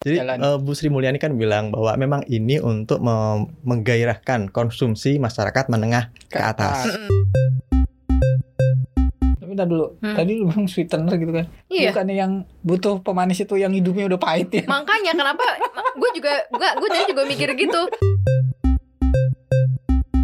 [0.00, 0.36] Jadi Jalan.
[0.40, 6.08] eh, Bu Sri Mulyani kan bilang bahwa memang ini untuk mem- menggairahkan konsumsi masyarakat menengah
[6.24, 6.88] ke atas.
[9.36, 10.00] Tapi udah dulu.
[10.00, 10.16] Hmm.
[10.16, 11.52] Tadi lu bilang sweetener gitu kan.
[11.68, 11.92] Iya.
[11.92, 12.32] Bukannya yang
[12.64, 14.64] butuh pemanis itu yang hidupnya udah pahit ya.
[14.64, 15.44] Makanya kenapa
[15.92, 17.80] gue juga gue gue tadi juga mikir gitu.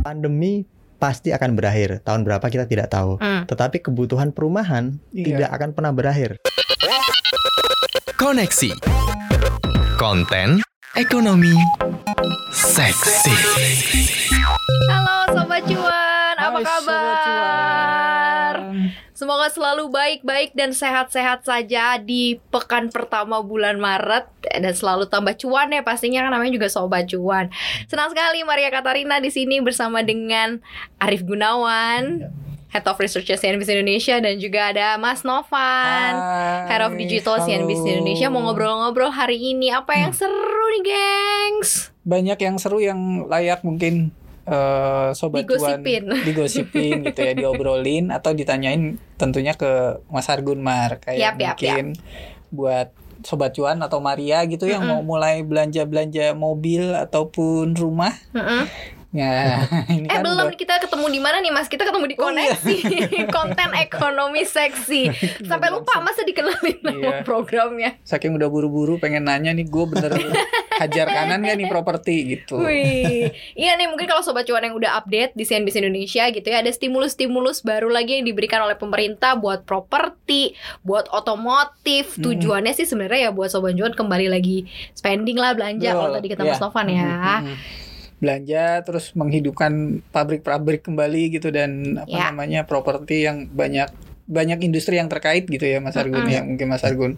[0.00, 0.64] Pandemi
[0.96, 2.00] pasti akan berakhir.
[2.00, 3.20] Tahun berapa kita tidak tahu.
[3.20, 3.44] Hmm.
[3.44, 5.36] Tetapi kebutuhan perumahan Iya.
[5.36, 6.40] tidak akan pernah berakhir.
[8.16, 8.72] Koneksi.
[9.96, 10.60] Konten
[10.92, 11.56] ekonomi
[12.52, 13.32] seksi.
[14.92, 16.76] Halo sobat cuan, apa Hai, kabar?
[16.84, 18.56] Sobat Cuan.
[19.16, 24.28] Semoga selalu baik-baik dan sehat-sehat saja di pekan pertama bulan Maret
[24.60, 27.48] dan selalu tambah cuan ya pastinya kan namanya juga sobat cuan.
[27.88, 30.60] Senang sekali Maria Katarina di sini bersama dengan
[31.00, 32.28] Arif Gunawan,
[32.76, 36.12] Head of Research CNBC Indonesia dan juga ada Mas Novan.
[36.12, 37.92] Hai, Head of Digital CNBC halo.
[37.96, 43.64] Indonesia mau ngobrol-ngobrol hari ini apa yang seru nih gengs Banyak yang seru yang layak
[43.64, 44.12] mungkin
[44.44, 46.04] eh, sobat Digosipin.
[46.04, 51.56] cuan digosipin gitu ya diobrolin atau ditanyain tentunya ke Mas Argun Mar kayak Yap, yap,
[51.56, 51.96] mungkin
[52.52, 52.92] buat
[53.24, 58.68] sobat cuan atau Maria gitu yang mau mulai belanja-belanja mobil ataupun rumah Mm-mm.
[59.18, 61.66] Ya ini Eh kan belum udah- kita ketemu di mana nih Mas?
[61.66, 62.52] Kita ketemu di Oh, iya.
[62.52, 62.76] koneksi
[63.36, 65.02] konten ekonomi seksi.
[65.48, 67.20] Sampai lupa masa dikenalin Iya.
[67.22, 67.98] programnya.
[68.02, 70.12] saking udah buru-buru pengen nanya nih gue bener
[70.76, 74.96] hajar kanan gak nih properti gitu Wih, iya nih mungkin kalau sobat cuan yang udah
[74.96, 79.64] update di CNBC Indonesia gitu ya ada stimulus-stimulus baru lagi yang diberikan oleh pemerintah buat
[79.64, 82.14] properti, buat otomotif.
[82.14, 82.22] Hmm.
[82.26, 86.42] Tujuannya sih sebenarnya ya buat sobat cuan kembali lagi spending lah belanja kalau tadi kata
[86.42, 86.50] iya.
[86.50, 87.02] Mas Novan ya.
[87.02, 87.56] Mm, mm, mm.
[88.26, 92.26] Belanja terus menghidupkan pabrik-pabrik kembali gitu dan apa Ya.
[92.28, 93.86] namanya properti yang banyak
[94.26, 96.34] banyak industri yang terkait gitu ya Mas Argun Mm-mm.
[96.34, 97.14] ya mungkin Mas Argun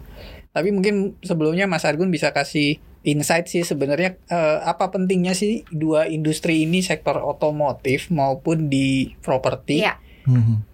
[0.49, 6.05] tapi mungkin sebelumnya Mas Argun bisa kasih insight sih sebenarnya eh, apa pentingnya sih dua
[6.05, 9.97] industri ini sektor otomotif maupun di properti Iya.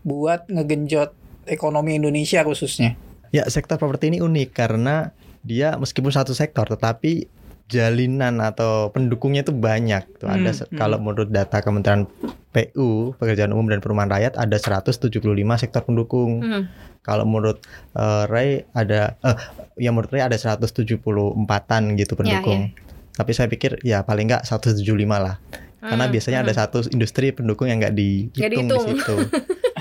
[0.02, 1.16] buat ngegenjot
[1.48, 7.28] ekonomi Indonesia khususnya Ya, sektor properti ini unik karena dia meskipun satu sektor tetapi
[7.66, 10.22] jalinan atau pendukungnya itu banyak.
[10.22, 10.78] Tuh ada Hmm, hmm.
[10.78, 12.06] kalau menurut data Kementerian
[12.54, 15.10] PU, Pekerjaan Umum dan Perumahan Rakyat ada 175
[15.58, 16.46] sektor pendukung.
[16.46, 16.64] Hmm.
[17.02, 17.62] Kalau menurut
[17.98, 19.38] eh, Ray ada eh
[19.78, 22.74] ya menurut Ray ada 174-an gitu Ya, pendukung.
[23.16, 25.42] Tapi saya pikir ya paling enggak 175 lah.
[25.86, 26.60] Karena Hmm, biasanya ada hmm.
[26.60, 29.16] satu industri pendukung yang enggak dihitung di situ.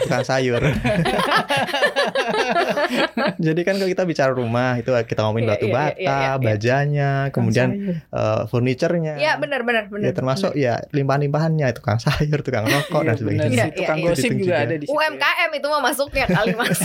[0.05, 0.61] Tukang sayur.
[3.41, 6.13] Jadi kan kalau kita bicara rumah itu kita ngomongin Iya, batu iya, iya, bata, iya,
[6.13, 6.33] iya.
[6.41, 7.97] bajanya, kemudian Sayur.
[8.01, 9.15] eh, furniturnya.
[9.17, 10.05] Ya benar benar benar.
[10.05, 13.49] Ya termasuk ya limpahan-limpahannya tukang sayur, tukang rokok Iya, dan benar sebagainya.
[13.49, 13.77] Iya, sih.
[13.81, 14.57] tukang iya, gosip juga juga.
[14.61, 14.97] ada di situ ya.
[14.99, 16.81] UMKM itu mah masuknya kali Mas.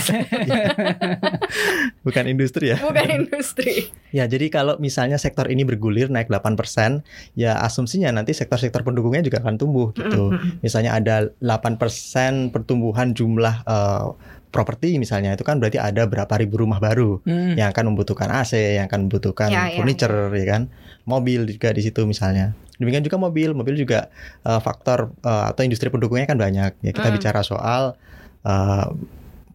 [2.06, 2.76] Bukan industri ya.
[2.80, 3.90] Bukan industri.
[4.10, 7.06] Ya, jadi kalau misalnya sektor ini bergulir naik 8%,
[7.38, 10.22] ya asumsinya nanti sektor-sektor pendukungnya juga akan tumbuh gitu.
[10.62, 14.06] Misalnya ada 8% pertumbuhan jumlah eh,
[14.50, 17.54] properti misalnya itu kan berarti ada berapa ribu rumah baru Hmm.
[17.54, 20.62] yang akan membutuhkan AC, yang akan membutuhkan Ya, ya, furniture ya kan.
[21.06, 22.54] Mobil juga di situ misalnya.
[22.78, 24.10] Demikian juga mobil, mobil juga
[24.46, 26.78] eh, faktor eh, atau industri pendukungnya kan banyak.
[26.82, 27.16] Ya kita Mm.
[27.18, 27.98] bicara soal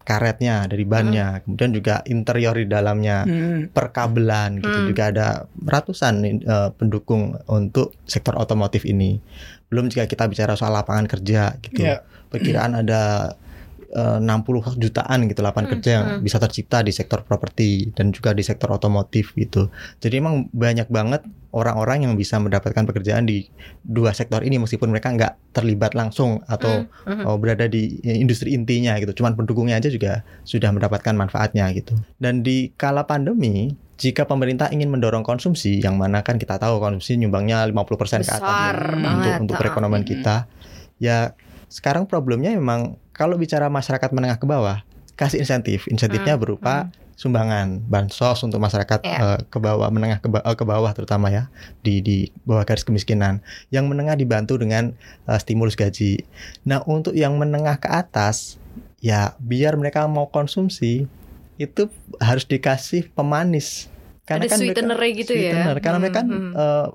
[0.06, 3.74] karetnya dari bannya, kemudian juga interior di dalamnya, Hmm.
[3.74, 4.88] perkabelan gitu Hmm.
[4.88, 9.18] juga ada ratusan eh, pendukung untuk sektor otomotif ini.
[9.66, 11.82] Belum jika kita bicara soal lapangan kerja gitu.
[11.82, 12.06] Ya.
[12.30, 13.34] Perkiraan ada
[13.92, 16.22] eh, 60 jutaan gitu lapangan Hmm, kerja yang hmm.
[16.22, 19.68] bisa tercipta di sektor properti dan juga di sektor otomotif gitu.
[19.98, 21.26] Jadi emang banyak banget
[21.56, 23.48] orang-orang yang bisa mendapatkan pekerjaan di
[23.80, 27.24] dua sektor ini meskipun mereka nggak terlibat langsung atau Mm, mm.
[27.24, 29.22] oh, berada di industri intinya gitu.
[29.22, 31.96] Cuman pendukungnya aja juga sudah mendapatkan manfaatnya gitu.
[32.20, 37.16] Dan di kala pandemi, jika pemerintah ingin mendorong konsumsi, yang mana kan kita tahu konsumsi
[37.16, 39.16] nyumbangnya 50% ke atas Besar ya, banget.
[39.16, 40.12] untuk untuk perekonomian Mm-mm.
[40.12, 40.36] kita.
[41.00, 41.32] Ya
[41.76, 44.80] sekarang problemnya memang kalau bicara masyarakat menengah ke bawah,
[45.12, 45.84] kasih insentif.
[45.86, 46.74] Insentifnya Hmm, berupa
[47.12, 49.18] sumbangan bansos untuk masyarakat Iya.
[49.18, 51.48] eh, ke bawah menengah ke, ba- eh, ke bawah terutama ya
[51.80, 53.40] di di bawah garis kemiskinan.
[53.68, 56.24] Yang menengah dibantu dengan eh, stimulus gaji.
[56.64, 58.56] Nah, untuk yang menengah ke atas
[58.98, 61.04] ya biar mereka mau konsumsi
[61.56, 63.88] itu harus dikasih pemanis.
[64.24, 65.40] Ada mereka- sweetener-nya gitu ya.
[65.52, 65.76] sweetener.
[65.78, 66.52] Karena mereka kan Hmm, hmm.
[66.54, 66.86] eh,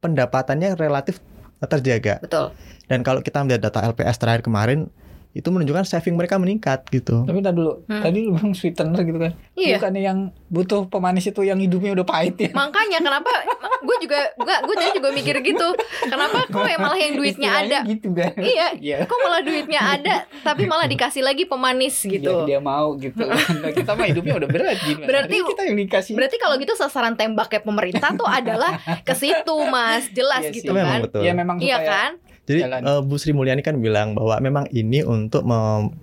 [0.00, 1.20] pendapatannya relatif
[1.62, 2.18] terjaga.
[2.18, 2.50] Betul.
[2.92, 4.92] Dan kalau kita melihat data LPS terakhir kemarin,
[5.32, 7.24] itu menunjukkan saving mereka meningkat gitu.
[7.24, 8.04] Tapi tadi dulu, Hmm.
[8.04, 9.32] tadi lu bilang sweetener gitu kan.
[9.56, 9.80] Iya.
[9.80, 12.52] Bukannya yang butuh pemanis itu yang hidupnya udah pahit ya.
[12.52, 13.32] Makanya kenapa
[13.80, 15.72] gue juga gue gue tadi juga mikir gitu.
[16.04, 17.88] Kenapa kok yang malah yang duitnya Istilahnya ada?
[17.88, 18.32] gitu kan.
[18.36, 18.66] Iya.
[18.76, 18.96] Iya.
[19.08, 20.14] Kok malah duitnya ada
[20.44, 22.34] tapi malah dikasih lagi pemanis Biar gitu.
[22.44, 23.24] dia mau gitu.
[23.24, 25.06] Nah, kita mah hidupnya udah berat gimana?
[25.08, 26.12] Berarti- Jadi kita yang dikasih.
[26.12, 30.12] Berarti kalau gitu sasaran tembaknya pemerintah tuh adalah ke situ, Mas.
[30.12, 30.76] Jelas Iya gitu sih.
[30.76, 31.00] Memang kan.
[31.02, 31.20] betul.
[31.24, 32.12] Ya memang Iya supaya kan?
[32.42, 32.82] Jadi Jalan.
[32.82, 35.46] eh, Bu Sri Mulyani kan bilang bahwa memang ini untuk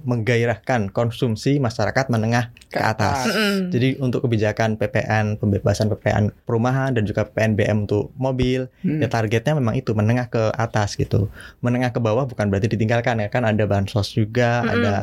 [0.06, 3.28] menggairahkan konsumsi masyarakat menengah ke atas.
[3.28, 3.70] Mm-mm.
[3.70, 9.00] Jadi untuk kebijakan PPN, pembebasan PPN perumahan dan juga PPN BM untuk mobil, Hmm.
[9.00, 11.28] ya targetnya memang itu menengah ke atas gitu.
[11.60, 14.74] Menengah ke bawah bukan berarti ditinggalkan ya kan ada bansos juga, Mm-mm.
[14.76, 14.96] ada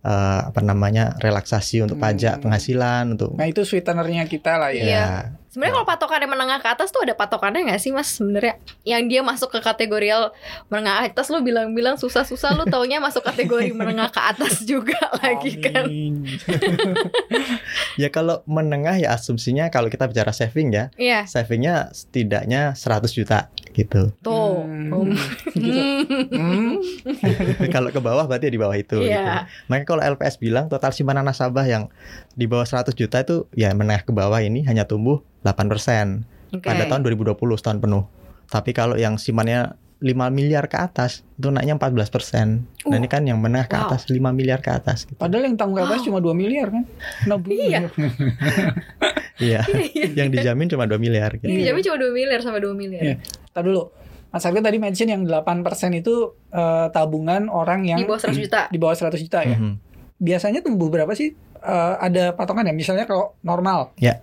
[0.00, 2.42] eh, apa namanya relaksasi untuk pajak Hmm.
[2.44, 4.84] penghasilan untuk Nah itu sweetenernya kita lah ya.
[4.84, 5.06] Iya.
[5.54, 5.62] Ya.
[5.62, 8.58] Sebenarnya kalau patokannya menengah ke atas tuh ada patokannya nggak sih mas sebenarnya?
[8.82, 10.34] Yang dia masuk ke kategorial
[10.66, 15.86] menengah atas lu bilang-bilang susah-susah lu taunya masuk kategori menengah ke atas juga lagi kan?
[17.94, 21.30] Ya kalau menengah ya asumsinya kalau kita bicara saving ya, Iya.
[21.30, 24.10] savingnya setidaknya 100 juta gitu.
[24.18, 24.66] Tuh.
[24.66, 25.14] Hmm.
[25.54, 25.78] Gitu.
[26.34, 26.82] Hmm.
[27.74, 28.98] kalau ke bawah berarti ya di bawah itu.
[28.98, 29.14] gitu.
[29.14, 29.46] Iya.
[29.70, 31.86] Makanya kalau LPS bilang total simpanan nasabah yang
[32.34, 36.24] di bawah 100 juta itu ya menengah ke bawah ini hanya tumbuh 8%
[36.56, 36.64] Oke.
[36.64, 38.04] pada tahun 2020 setahun penuh.
[38.48, 42.04] Tapi kalau yang simpannya 5 miliar ke atas itu naiknya 14%.
[42.32, 43.88] Dan Uh, ini kan yang menengah ke wow.
[43.88, 45.16] atas 5 miliar ke atas gitu.
[45.16, 46.84] Padahal yang tanggung atas cuma 2 miliar kan?
[47.24, 47.88] Nah, Iya.
[49.34, 49.66] Iya.
[49.66, 50.06] Iya.
[50.14, 51.50] yang dijamin cuma 2 miliar gitu.
[51.50, 53.02] Ini jamnya cuma 2 miliar sampai 2 miliar.
[53.02, 53.16] Iya.
[53.50, 53.90] Tar dulu.
[54.30, 55.64] Mas Argo tadi mention yang 8%
[55.94, 56.14] itu
[56.50, 58.60] eh, tabungan orang yang Di bawah 100 juta.
[58.70, 59.56] di bawah 100 juta ya.
[59.58, 59.74] Mhm.
[60.20, 61.34] Biasanya tumbuh berapa sih?
[61.64, 62.74] Eh, ada patokan ya?
[62.74, 63.94] Misalnya kalau normal.
[63.96, 64.20] Ya.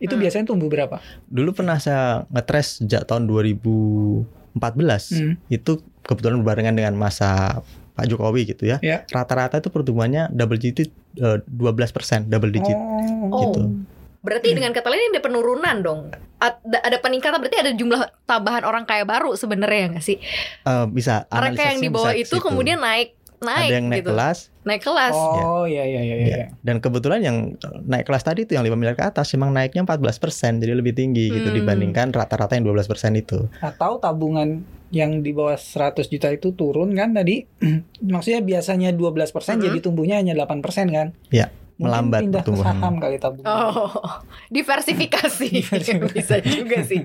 [0.00, 0.22] Itu Hmm.
[0.24, 0.96] biasanya tumbuh berapa?
[1.28, 5.12] Dulu pernah saya ngetres sejak tahun 2014.
[5.14, 5.34] Hmm.
[5.46, 7.60] Itu kebetulan berbarengan dengan masa
[7.92, 8.80] Pak Jokowi gitu ya.
[8.80, 9.04] Ya.
[9.06, 12.74] Rata-rata itu pertumbuhannya double digit eh, 12%, double digit.
[12.74, 13.28] Oh.
[13.28, 13.40] Oh.
[13.44, 13.60] Gitu.
[14.20, 16.00] Berarti dengan kata lain ini ada penurunan dong.
[16.40, 20.16] Ada, ada peningkatan berarti ada jumlah tambahan orang kaya baru sebenarnya nggak sih?
[20.62, 22.44] Eh, bisa Mereka yang analisisnya di bawah bisa ke itu situ.
[22.44, 24.12] kemudian naik naik ada yang naik gitu.
[24.12, 25.16] kelas Naik kelas.
[25.16, 26.28] Oh, iya iya iya iya.
[26.28, 26.46] Ya.
[26.60, 30.60] Dan kebetulan yang naik kelas tadi itu yang 5 miliar ke atas memang naiknya 14%,
[30.60, 31.56] jadi lebih tinggi gitu Hmm.
[31.56, 33.48] dibandingkan rata-rata yang 12% itu.
[33.58, 34.60] Atau tabungan
[34.90, 37.48] yang di bawah 100 juta itu turun kan tadi.
[38.04, 39.64] Maksudnya biasanya 12% Mhm.
[39.64, 41.16] jadi tumbuhnya hanya 8% kan?
[41.32, 42.76] Ya, Mungkin melambat pindah ke pertumbuhannya.
[42.78, 43.46] saham kali tabungan.
[43.46, 43.90] Oh,
[44.50, 45.48] diversifikasi.
[45.56, 46.12] Diversifikasi.
[46.12, 47.00] bisa juga sih.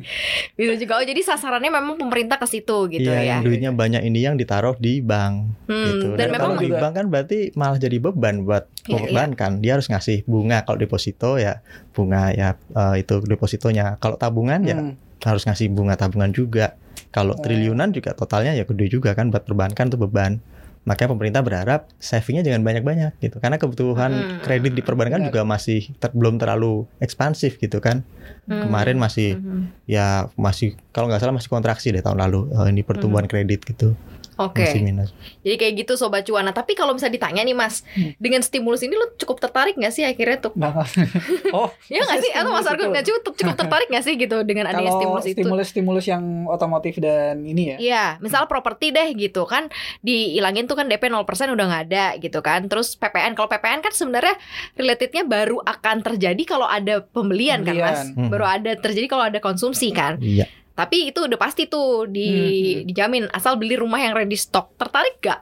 [0.51, 0.91] Bisa juga.
[0.95, 3.25] Oh, jadi sasarannya memang pemerintah ke situ gitu iya, ya.
[3.31, 6.07] yang duitnya banyak ini yang ditaruh di bank Hmm, gitu.
[6.13, 8.99] dan Dan memang kalau di juga- bank kan berarti malah jadi beban buat Iya, iya.
[9.01, 9.51] perbankan.
[9.59, 13.95] Dia harus ngasih bunga kalau deposito ya bunga ya eh, itu depositonya.
[13.97, 14.93] Kalau tabungan ya Hmm.
[15.21, 16.75] harus ngasih bunga tabungan juga.
[17.09, 17.39] Kalau Oh.
[17.39, 20.43] triliunan juga totalnya ya gede juga kan buat perbankan tuh beban.
[20.85, 23.37] Makanya pemerintah berharap savingnya jangan banyak-banyak gitu.
[23.37, 24.37] Karena kebutuhan Hmm.
[24.39, 28.05] kredit di perbankan juga masih ter- belum terlalu ekspansif gitu kan.
[28.45, 28.69] Hmm.
[28.69, 29.73] Kemarin masih Hmm.
[29.83, 33.97] ya masih kalau nggak salah masih kontraksi deh tahun lalu eh, ini pertumbuhan kredit gitu
[34.37, 34.61] Oke.
[34.61, 35.09] masih minus.
[35.41, 36.43] Jadi kayak gitu sobat cuan.
[36.43, 38.11] Nah, tapi kalau misalnya ditanya nih Mas, Hmm.
[38.17, 40.51] dengan stimulus ini lo cukup tertarik nggak sih akhirnya tuh?
[40.53, 40.75] Nah,
[41.57, 42.31] oh, Ya nggak sih?
[42.31, 45.25] Atau Mas stimulus Argun nggak cukup cukup tertarik nggak sih gitu dengan adanya Kalau stimulus
[45.25, 45.35] itu?
[45.37, 47.77] stimulus-stimulus yang otomotif dan ini ya.
[47.77, 49.71] Iya, misal properti deh gitu kan
[50.01, 52.65] dihilangin tuh kan DP 0% udah nggak ada gitu kan.
[52.65, 54.35] Terus PPN kalau PPN kan sebenarnya
[54.73, 57.99] relatednya baru akan terjadi kalau ada pembelian, kan Mas.
[58.03, 58.17] Pembelian.
[58.17, 58.29] Hmm.
[58.29, 60.19] Baru ada terjadi kalau ada konsumsi kan.
[60.19, 60.45] Iya.
[60.75, 62.85] Tapi itu udah pasti tuh di Hmm.
[62.85, 64.75] dijamin asal beli rumah yang ready stock.
[64.75, 65.41] Tertarik gak?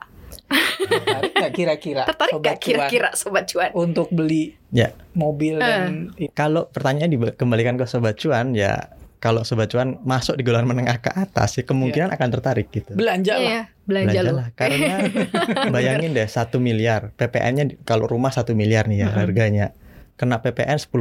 [0.79, 2.03] Tertarik nggak kira-kira?
[2.09, 3.69] Tertarik Sobat gak kira-kira sobat cuan?
[3.73, 4.93] untuk beli Ya.
[5.13, 5.63] mobil Eh.
[5.63, 10.99] dan Kalau pertanyaan dikembalikan ke sobat cuan ya kalau sobat cuan masuk di golongan menengah
[10.99, 12.91] ke atas ya kemungkinan akan tertarik gitu.
[12.93, 13.41] belanja lah.
[13.41, 14.47] Iya, belanja, lah.
[14.51, 14.95] Karena
[15.73, 19.17] bayangin deh satu miliar PPN-nya kalau rumah satu miliar nih ya Mm-mm.
[19.17, 19.65] harganya
[20.13, 20.91] kena PPN 10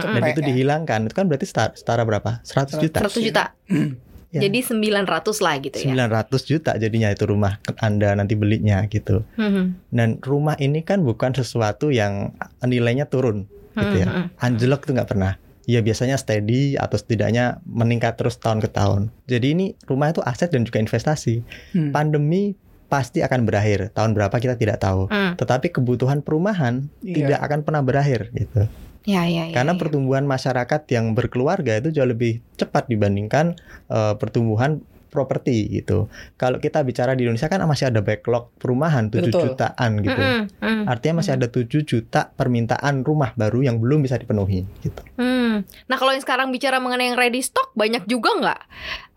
[0.00, 0.48] dan itu PPN.
[0.48, 3.44] dihilangkan itu kan berarti setara, setara berapa 100 juta 100 juta.
[4.28, 4.44] Ya.
[4.44, 5.08] Jadi 900
[5.40, 6.04] lah gitu ya.
[6.04, 9.88] 900 juta jadinya itu rumah anda nanti belinya gitu Mhm.
[9.88, 14.24] dan rumah ini kan bukan sesuatu yang nilainya turun gitu ya Mhm.
[14.36, 19.48] anjlok tuh nggak pernah ya biasanya steady atau setidaknya meningkat terus tahun ke tahun jadi
[19.48, 21.40] ini rumah itu aset dan juga investasi
[21.72, 21.88] Hmm.
[21.88, 22.52] pandemi
[22.84, 25.36] pasti akan berakhir tahun berapa kita tidak tahu Hmm.
[25.36, 27.16] tetapi kebutuhan perumahan Iya.
[27.24, 28.68] tidak akan pernah berakhir gitu
[29.08, 29.56] Ya, ya, ya.
[29.56, 29.80] karena ya.
[29.80, 33.56] pertumbuhan masyarakat yang berkeluarga itu jauh lebih cepat dibandingkan
[33.88, 36.06] eh, pertumbuhan properti gitu.
[36.36, 39.42] Kalau kita bicara di Indonesia kan masih ada backlog perumahan 7 Betul.
[39.52, 40.20] jutaan gitu.
[40.60, 40.84] Mm.
[40.84, 45.00] Artinya masih ada 7 juta permintaan rumah baru yang belum bisa dipenuhi gitu.
[45.16, 45.64] Hmm.
[45.90, 48.60] Nah kalau yang sekarang bicara mengenai yang ready stock banyak juga nggak?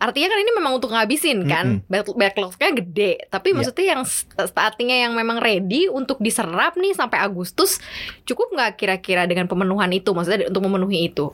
[0.01, 3.11] Artinya kan ini memang untuk ngabisin kan, Back- backlognya gede.
[3.29, 3.55] Tapi Iya.
[3.61, 4.01] maksudnya yang
[4.41, 7.77] startingnya yang memang ready untuk diserap nih sampai Agustus
[8.25, 10.09] cukup nggak kira-kira dengan pemenuhan itu?
[10.15, 11.29] Maksudnya untuk memenuhi itu?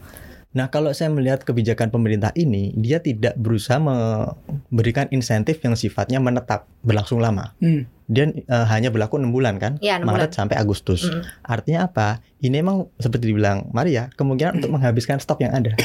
[0.58, 6.66] Nah, kalau saya melihat kebijakan pemerintah ini, dia tidak berusaha memberikan insentif yang sifatnya menetap
[6.82, 7.54] berlangsung lama.
[7.62, 7.86] Hmm.
[8.10, 11.06] Dia eh, hanya berlaku enam bulan kan, Iya, enam Maret sampai Agustus.
[11.06, 11.22] Mm-mm.
[11.46, 12.26] Artinya apa?
[12.42, 15.78] Ini emang seperti dibilang Maria, kemungkinan untuk menghabiskan stok yang ada.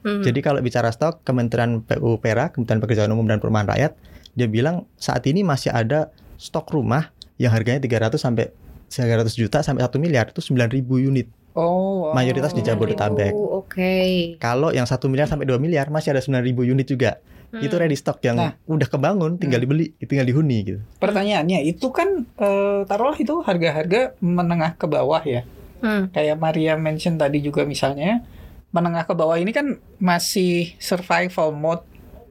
[0.00, 0.24] Hmm.
[0.24, 3.92] Jadi kalau bicara stok, Kementerian PUPera, Kementerian Pekerjaan Umum dan Perumahan Rakyat,
[4.32, 6.08] dia bilang saat ini masih ada
[6.40, 8.48] stok rumah yang harganya 300 sampai
[8.88, 11.28] 300 juta sampai 1 miliar itu 9.000 unit.
[11.60, 12.16] Oh, wow.
[12.16, 13.36] Mayoritas di Jabodetabek.
[13.36, 14.34] Oh, Oke.
[14.40, 17.20] Kalau yang 1 miliar sampai 2 miliar masih ada 9.000 unit juga.
[17.50, 17.60] Hmm.
[17.60, 18.52] Itu ready stock yang Nah.
[18.64, 20.80] udah kebangun, tinggal dibeli, tinggal dihuni gitu.
[20.96, 25.42] Pertanyaannya itu kan eh, taruhlah itu harga-harga menengah ke bawah ya.
[25.82, 26.08] Hmm.
[26.14, 28.22] Kayak Maria mention tadi juga misalnya
[28.70, 31.82] menengah ke bawah ini kan masih survival mode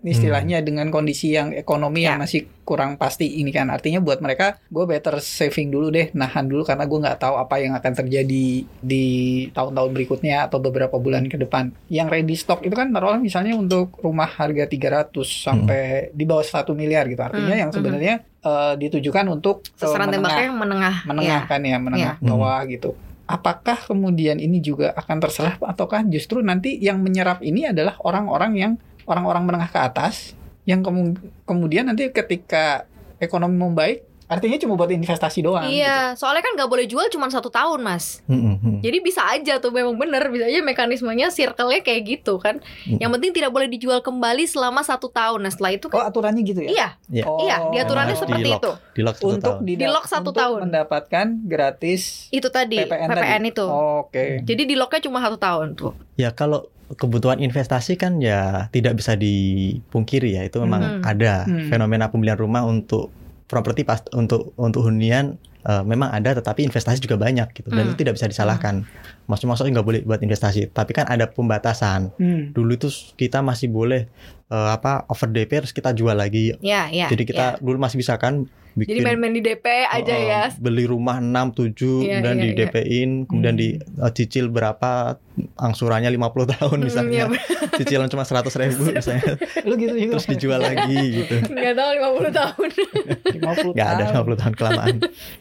[0.01, 2.21] istilahnya dengan kondisi yang ekonomi yang Ya.
[2.21, 3.67] masih kurang pasti ini kan.
[3.67, 7.55] Artinya buat mereka gue better saving dulu deh nahan dulu karena gue nggak tahu apa
[7.57, 8.45] yang akan terjadi
[8.79, 9.05] di
[9.49, 11.73] tahun-tahun berikutnya atau beberapa bulan ke depan.
[11.87, 16.71] Yang ready stock itu kan taruhlah misalnya untuk rumah harga 300 sampai di bawah 1
[16.71, 17.19] miliar gitu.
[17.19, 20.95] Artinya Hmm, yang sebenarnya eh, ditujukan untuk eh, Sasaran tembaknya yang menengah.
[21.03, 21.49] menengah Ya.
[21.49, 22.23] kan ya menengah Ya.
[22.23, 22.95] bawah gitu.
[23.25, 28.71] Apakah kemudian ini juga akan terserap ataukah justru nanti yang menyerap ini adalah orang-orang yang
[29.09, 30.37] orang-orang menengah ke atas
[30.69, 31.17] yang kemu-
[31.49, 32.85] kemudian nanti ketika
[33.17, 35.81] ekonomi membaik artinya cuma buat investasi doang gitu.
[35.81, 38.21] Iya, soalnya kan nggak boleh jual cuma satu tahun, mas.
[38.23, 38.77] Hmm, hmm.
[38.79, 42.61] Jadi bisa aja tuh memang bener, bisa aja mekanismenya circle-nya kayak gitu kan.
[42.85, 42.95] Hmm.
[42.95, 45.41] Yang penting tidak boleh dijual kembali selama satu tahun.
[45.41, 47.25] Nah setelah itu oh kan, aturannya gitu ya iya, Iya.
[47.25, 47.41] Oh.
[47.41, 48.61] iya, diaturannya Harus seperti di-lock.
[48.61, 48.71] itu.
[48.93, 49.65] Di lock satu untuk tahun.
[49.65, 50.59] di, Di lock satu untuk tahun.
[50.63, 53.49] mendapatkan gratis Itu tadi PPN, PPN, tadi.
[53.49, 53.65] itu.
[53.65, 55.91] oke Jadi di locknya cuma satu tahun tuh.
[56.15, 61.03] Ya kalau kebutuhan investasi kan ya tidak bisa dipungkiri ya itu memang Hmm.
[61.03, 61.67] ada Hmm.
[61.67, 63.13] fenomena pembelian rumah untuk
[63.49, 67.91] properti pas untuk untuk hunian eh, memang ada tetapi investasi juga banyak gitu dan Hmm.
[67.91, 68.85] itu tidak bisa disalahkan.
[69.29, 72.09] Maksud-maksudnya nggak boleh buat investasi tapi kan ada pembatasan.
[72.15, 72.49] Hmm.
[72.49, 74.09] Dulu itu kita masih boleh
[74.45, 76.57] eh, apa over DP terus kita jual lagi.
[76.59, 77.05] Ya, ya.
[77.07, 77.29] Jadi ya.
[77.29, 80.41] kita dulu masih bisa kan Jadi bikin main-main di DP aja eh, ya.
[80.55, 82.49] beli rumah 6 7 Iya, kemudian iya, di.
[82.55, 83.61] DP-in kemudian Hmm.
[83.61, 85.19] di eh, cicil berapa
[85.57, 86.19] angsurannya 50
[86.49, 87.39] tahun Hmm, misalnya iya,
[87.77, 91.89] cicilan cuma 100 ribu misalnya lu gitu juga terus dijual lagi gitu Nggak tahu
[92.23, 92.67] 50 tahun.
[93.39, 94.25] 50 nggak ada tahun.
[94.27, 94.95] 50 tahun kelamaan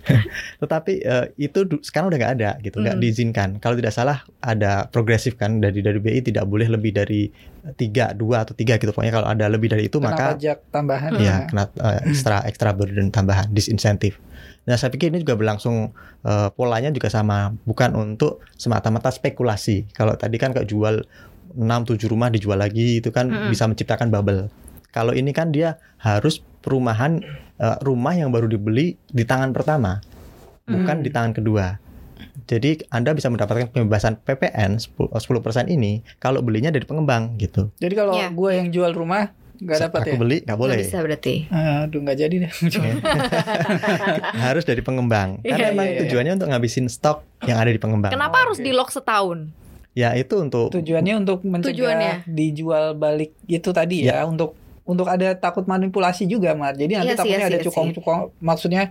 [0.63, 3.03] tetapi eh, itu sekarang udah nggak ada gitu nggak Hmm.
[3.03, 7.31] diizinkan kalau tidak salah ada progresif kan dari dari BI tidak boleh lebih dari
[7.79, 11.11] tiga dua atau tiga gitu pokoknya kalau ada lebih dari itu Kena maka pajak tambahan
[11.19, 14.19] ya kena eh, ekstra ekstra burden tambahan disinsentif
[14.69, 15.97] Nah, saya pikir ini juga berlangsung
[16.29, 19.89] eh, polanya juga sama, bukan untuk semata-mata spekulasi.
[19.97, 21.01] Kalau tadi kan kayak jual
[21.57, 23.49] 6 7 rumah dijual lagi itu kan Mm-mm.
[23.49, 24.53] bisa menciptakan bubble.
[24.93, 27.25] Kalau ini kan dia harus perumahan
[27.57, 30.05] eh, rumah yang baru dibeli di tangan pertama,
[30.69, 31.05] bukan Hmm.
[31.05, 31.81] di tangan kedua.
[32.45, 35.21] Jadi Anda bisa mendapatkan pembebasan PPN 10% 10%
[35.69, 37.69] ini kalau belinya dari pengembang gitu.
[37.77, 38.29] jadi kalau Iya.
[38.31, 40.77] gue yang jual rumah nggak dapat Aku ya beli nggak boleh.
[40.79, 41.35] Bisa berarti.
[41.51, 42.53] aduh nggak jadi deh
[44.41, 45.41] harus dari pengembang.
[45.41, 45.99] Iya, Karena iya, emang iya.
[46.01, 48.11] tujuannya untuk ngabisin stok yang ada di pengembang.
[48.11, 48.65] Kenapa Oh, harus oke.
[48.65, 49.51] di lock setahun?
[49.93, 52.13] Ya itu untuk tujuannya untuk mencegah Tujuannya.
[52.25, 54.55] dijual balik itu tadi ya, untuk
[54.89, 56.73] untuk ada takut manipulasi juga Mar.
[56.73, 58.83] Jadi nanti Iya takutnya iya ada sih, iya cukong-cukong maksudnya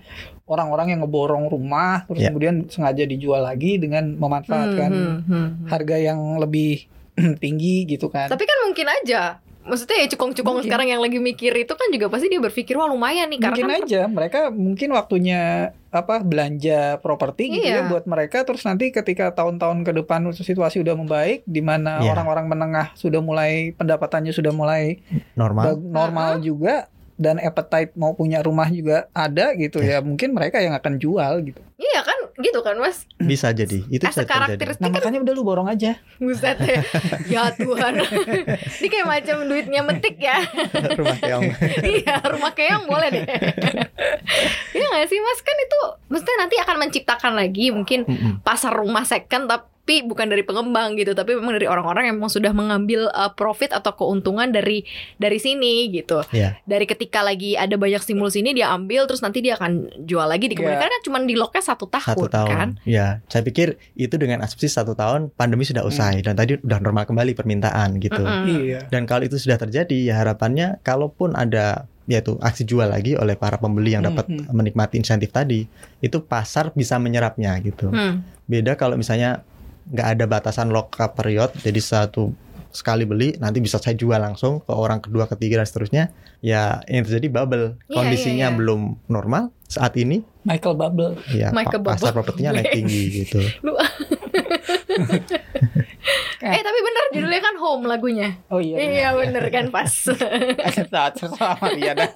[0.45, 2.29] orang-orang yang ngeborong rumah terus Iya.
[2.29, 5.67] kemudian sengaja dijual lagi dengan memanfaatkan Hmm, hmm, hmm, hmm.
[5.67, 6.85] harga yang lebih
[7.43, 8.29] tinggi gitu kan.
[8.29, 9.41] Tapi kan mungkin aja.
[9.67, 13.27] Maksudnya ya cukong-cukong sekarang yang lagi mikir itu kan juga pasti dia berpikir wah lumayan
[13.27, 15.41] nih mungkin karena aja mereka mungkin waktunya
[15.87, 17.89] apa belanja properti gitu ya Iya.
[17.89, 22.15] buat mereka terus nanti ketika tahun-tahun ke depan situasi udah membaik di mana Iya.
[22.15, 25.75] orang-orang menengah sudah mulai pendapatannya sudah mulai normal.
[25.77, 30.95] normal juga dan appetite mau punya rumah juga ada gitu ya mungkin mereka yang akan
[30.95, 31.59] jual gitu.
[31.75, 33.09] Iya kan gitu kan mas?
[33.17, 33.81] Bisa jadi.
[33.87, 35.97] Itu As bisa karakteristik Nah kan makanya udah lu borong aja.
[36.17, 36.81] Buset ya.
[37.25, 37.97] Ya Tuhan.
[38.81, 40.45] Ini kayak macam duitnya metik ya.
[40.99, 41.43] Rumah keong.
[41.81, 43.25] Iya rumah keong boleh deh.
[44.77, 45.39] Iya gak sih mas?
[45.41, 48.05] Kan itu Maksudnya nanti akan menciptakan lagi Mungkin
[48.45, 52.27] pasar rumah second tap- tapi bukan dari pengembang gitu, tapi memang dari orang-orang yang memang
[52.27, 54.83] sudah mengambil uh, profit atau keuntungan dari
[55.15, 56.27] dari sini gitu.
[56.35, 56.59] Iya.
[56.67, 60.51] Dari ketika lagi ada banyak stimulus ini dia ambil terus nanti dia akan jual lagi
[60.51, 60.91] di kemudian Iya.
[60.91, 62.49] kan cuma di locknya satu tahun, satu tahun.
[62.51, 62.69] kan.
[62.83, 67.07] Ya, saya pikir itu dengan asumsi satu tahun pandemi sudah usai dan tadi udah normal
[67.07, 68.19] kembali permintaan gitu.
[68.19, 68.67] Mm-mm.
[68.67, 68.91] Iya.
[68.91, 73.55] Dan kalau itu sudah terjadi, ya harapannya kalaupun ada yaitu aksi jual lagi oleh para
[73.55, 75.63] pembeli yang dapat Hmm, menikmati insentif tadi,
[76.03, 77.87] itu pasar bisa menyerapnya gitu.
[77.87, 78.27] Hmm.
[78.51, 79.47] Beda kalau misalnya
[79.87, 82.31] nggak ada batasan lock up period, jadi satu
[82.67, 86.03] sekali beli nanti bisa saya jual langsung ke orang kedua, ketiga dan seterusnya.
[86.37, 88.57] Ya yang terjadi bubble, Iya, kondisinya iya, iya.
[88.57, 90.21] belum normal saat ini.
[90.43, 91.13] Michael Bubble.
[91.33, 92.15] Ya Michael pa- pasar Bubble.
[92.21, 93.41] propertinya naik tinggi gitu.
[96.37, 98.29] Eh tapi bener judulnya kan home lagunya.
[98.47, 98.77] Oh iya.
[98.77, 99.89] Iya bener kan pas.
[100.93, 102.07] Saat sama dia dah.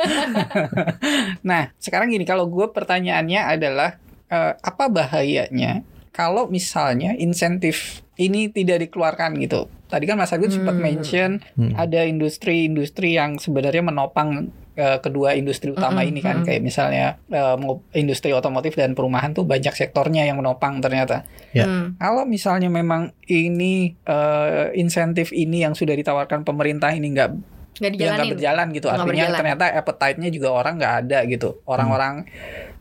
[1.41, 3.97] nah, sekarang gini kalau gue pertanyaannya adalah
[4.29, 9.65] eh, apa bahayanya kalau misalnya insentif ini tidak dikeluarkan gitu.
[9.87, 10.83] Tadi kan Mas Agus sempat Hmm.
[10.83, 11.73] mention Hmm.
[11.73, 16.47] ada industri-industri yang sebenarnya menopang eh, kedua industri utama Mm-mm, ini kan mm-mm.
[16.47, 17.19] kayak misalnya
[17.57, 21.27] mo- industri otomotif dan perumahan tuh banyak sektornya yang menopang ternyata.
[21.51, 21.65] Ya.
[21.65, 21.95] Hmm.
[21.97, 27.29] Kalau misalnya memang ini eh, insentif ini yang sudah ditawarkan pemerintah ini nggak
[27.73, 28.31] Nggak dijalanin.
[28.31, 29.37] berjalan gitu Nggak artinya berjalan.
[29.37, 32.13] ternyata appetite-nya juga orang nggak ada gitu orang-orang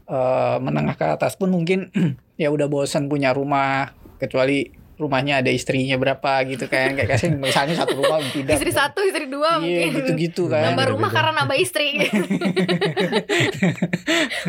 [0.06, 1.90] eh, menengah ke atas pun mungkin
[2.40, 4.64] ya udah bosan punya rumah kecuali
[4.96, 9.24] rumahnya ada istrinya berapa gitu kan kayak kasih misalnya satu rumah pindah Istri satu, istri
[9.26, 9.96] dua iya mungkin.
[9.96, 11.96] gitu-gitu kan Nambah rumah karena nambah istri.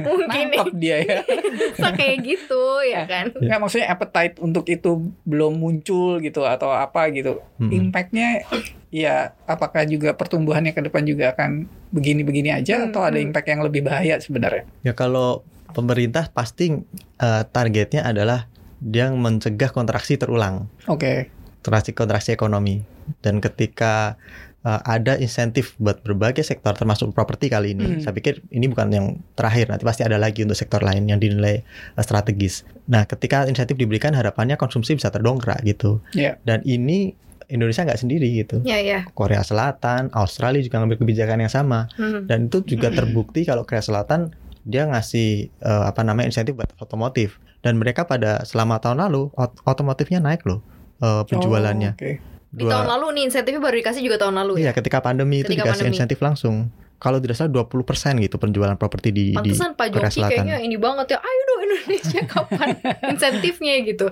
[0.02, 1.20] mungkin Nangkep dia ya
[1.72, 3.32] bisa kayak gitu ya kan.
[3.32, 4.92] nggak maksudnya appetite untuk itu
[5.24, 7.70] belum muncul gitu atau apa gitu Hmm.
[7.70, 8.42] impactnya
[8.90, 13.30] ya apakah juga pertumbuhannya ke depan juga akan begini-begini aja Hmm, atau ada hmm.
[13.30, 16.76] impact yang lebih bahaya sebenarnya Ya kalau pemerintah pasti
[17.18, 18.48] eh, targetnya adalah
[18.82, 21.30] dia mencegah kontraksi terulang, oke
[21.62, 22.82] kontraksi kontraksi ekonomi.
[23.22, 24.16] Dan ketika
[24.62, 27.78] eh, ada insentif buat berbagai sektor termasuk properti kali Hmm.
[27.78, 31.18] ini, saya pikir ini bukan yang terakhir, nanti pasti ada lagi untuk sektor lain yang
[31.18, 32.66] dinilai eh, strategis.
[32.90, 36.02] Nah, ketika insentif diberikan harapannya konsumsi bisa terdongkrak gitu.
[36.14, 36.38] Iya.
[36.42, 37.14] Dan ini
[37.52, 38.64] Indonesia nggak sendiri gitu.
[38.64, 39.04] Ya ya.
[39.12, 42.24] Korea Selatan, Australia juga ngambil kebijakan yang sama Hmm.
[42.24, 44.32] dan itu juga terbukti kalau Korea Selatan
[44.64, 49.58] dia ngasih eh, apa namanya insentif buat otomotif dan mereka pada selama tahun lalu ot-
[49.64, 50.62] otomotifnya naik loh
[50.98, 52.12] eh, penjualannya Oh, oke.
[52.52, 54.72] Di tahun lalu nih insentifnya baru dikasih juga tahun lalu iya ya.
[54.74, 55.96] ketika pandemi itu Ketika dikasih pandemi.
[55.96, 56.56] insentif langsung
[56.98, 57.82] kalau tidak salah 20%
[58.20, 60.46] gitu penjualan properti di di Pantesan Pak Korea Selatan.
[60.46, 61.20] kayaknya ini banget ya.
[61.20, 62.68] Ayo dong Indonesia kapan
[63.08, 64.06] insentifnya gitu.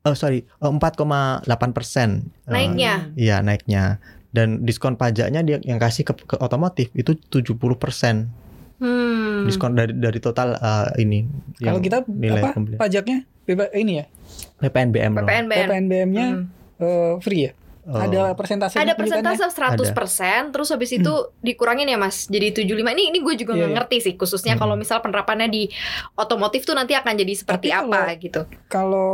[0.00, 3.10] oh sorry eh, 4,8 persen Eh, Naiknya.
[3.14, 3.98] iya naiknya
[4.30, 8.30] dan diskon pajaknya dia yang kasih ke, ke otomotif itu 70 persen
[8.80, 9.44] Hmm.
[9.44, 12.80] diskon dari dari total eh, ini Kalau kita nilai apa pembelian.
[12.80, 14.04] pajaknya bebas ini ya
[14.58, 15.20] PPNBM loh.
[15.22, 15.66] PPNBM.
[15.66, 16.44] PPNBM-nya Hmm.
[16.78, 17.96] eh, free ya Oh.
[17.96, 21.10] ada persentase Ada persentase 100% terus habis itu
[21.40, 22.24] dikurangin ya Mas.
[22.24, 22.92] Jadi 75.
[22.92, 23.56] Ini ini gue juga Hmm.
[23.56, 23.78] Iya, nggak iya.
[23.80, 24.62] ngerti sih khususnya Hmm.
[24.62, 25.62] kalau misal penerapannya di
[26.14, 28.40] otomotif tuh nanti akan jadi seperti Tapi apa kalau- gitu.
[28.68, 29.12] kalau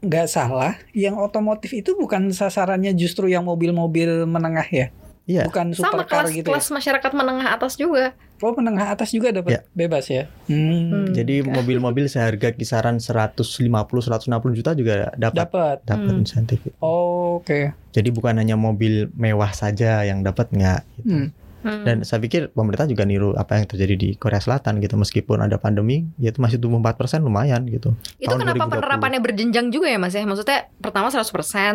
[0.00, 4.86] nggak salah yang otomotif itu bukan sasarannya justru yang mobil-mobil menengah ya
[5.24, 5.48] Iya.
[5.48, 8.12] bukan Sama supercar kelas gitu ya kelas masyarakat menengah atas juga.
[8.38, 9.60] oh menengah atas juga dapat Ya.
[9.72, 10.84] bebas ya hmm.
[10.84, 11.06] Hmm.
[11.10, 16.20] Jadi mobil-mobil seharga kisaran 150 160 juta juga dapat dapat dapat Hmm.
[16.20, 16.60] insentif.
[16.78, 21.08] oh, oke Jadi bukan hanya mobil mewah saja yang dapat nggak gitu.
[21.08, 21.26] Hmm.
[21.64, 21.80] Hmm.
[21.80, 25.56] Dan saya pikir pemerintah juga niru apa yang terjadi di Korea Selatan gitu meskipun ada
[25.56, 27.96] pandemi ya itu masih tumbuh 4% lumayan gitu.
[28.14, 28.74] itu tahun kenapa 2020.
[28.76, 30.22] penerapannya berjenjang juga ya Mas ya?
[30.22, 31.24] Maksudnya pertama 100%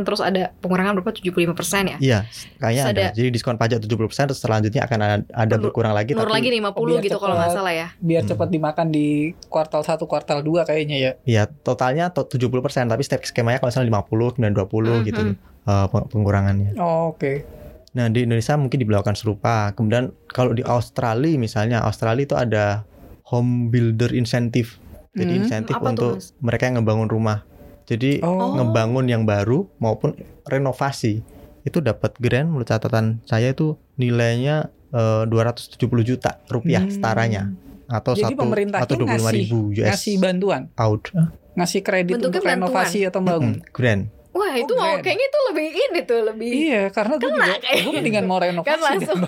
[0.03, 1.49] terus ada pengurangan berapa 75%
[1.87, 1.97] ya?
[1.97, 2.19] Iya,
[2.55, 3.01] kayaknya ada.
[3.03, 3.97] ada- Jadi diskon pajak 70%
[4.27, 7.33] terus selanjutnya akan ada, ada Nur- berkurang lagi Nur tapi lagi 50 biar gitu kalau
[7.33, 7.57] nggak cepat.
[7.57, 7.87] salah ya.
[7.99, 8.29] biar Hmm.
[8.29, 9.07] cepat dimakan di
[9.47, 12.53] kuartal 1 kuartal 2 kayaknya ya ya totalnya to- 70%
[12.85, 15.35] tapi step skemanya kalau misalnya 50 kemudian 20 Hmm, gitu hmm.
[15.65, 16.71] eh, peng- pengurangannya.
[16.75, 17.58] oh, oke
[17.91, 19.73] Nah di Indonesia mungkin diberlakukan serupa.
[19.73, 22.85] Kemudian kalau di Australia misalnya Australia itu ada
[23.25, 24.77] home builder insentif.
[25.11, 26.33] Jadi Hmm, insentif tuh, untuk Mas?
[26.37, 27.43] mereka yang ngebangun rumah.
[27.83, 30.13] Jadi oh, ngebangun yang baru maupun
[30.45, 31.25] renovasi
[31.61, 36.89] itu dapat grant menurut catatan saya itu nilainya eh, 270 juta rupiah Hmm.
[36.91, 37.43] setaranya
[37.85, 38.41] atau Jadi satu
[38.75, 41.03] atau 25 ngasih- ribu US ngasih bantuan out
[41.51, 44.03] ngasih kredit Bentuknya untuk renovasi atau bangun Mm, grant.
[44.29, 45.01] Wah itu Oh, mau keren.
[45.01, 48.37] kayaknya itu lebih ini tuh lebih iya karena gue Kena juga kayak gue mendingan mau
[48.37, 49.19] renovasi kan langsung.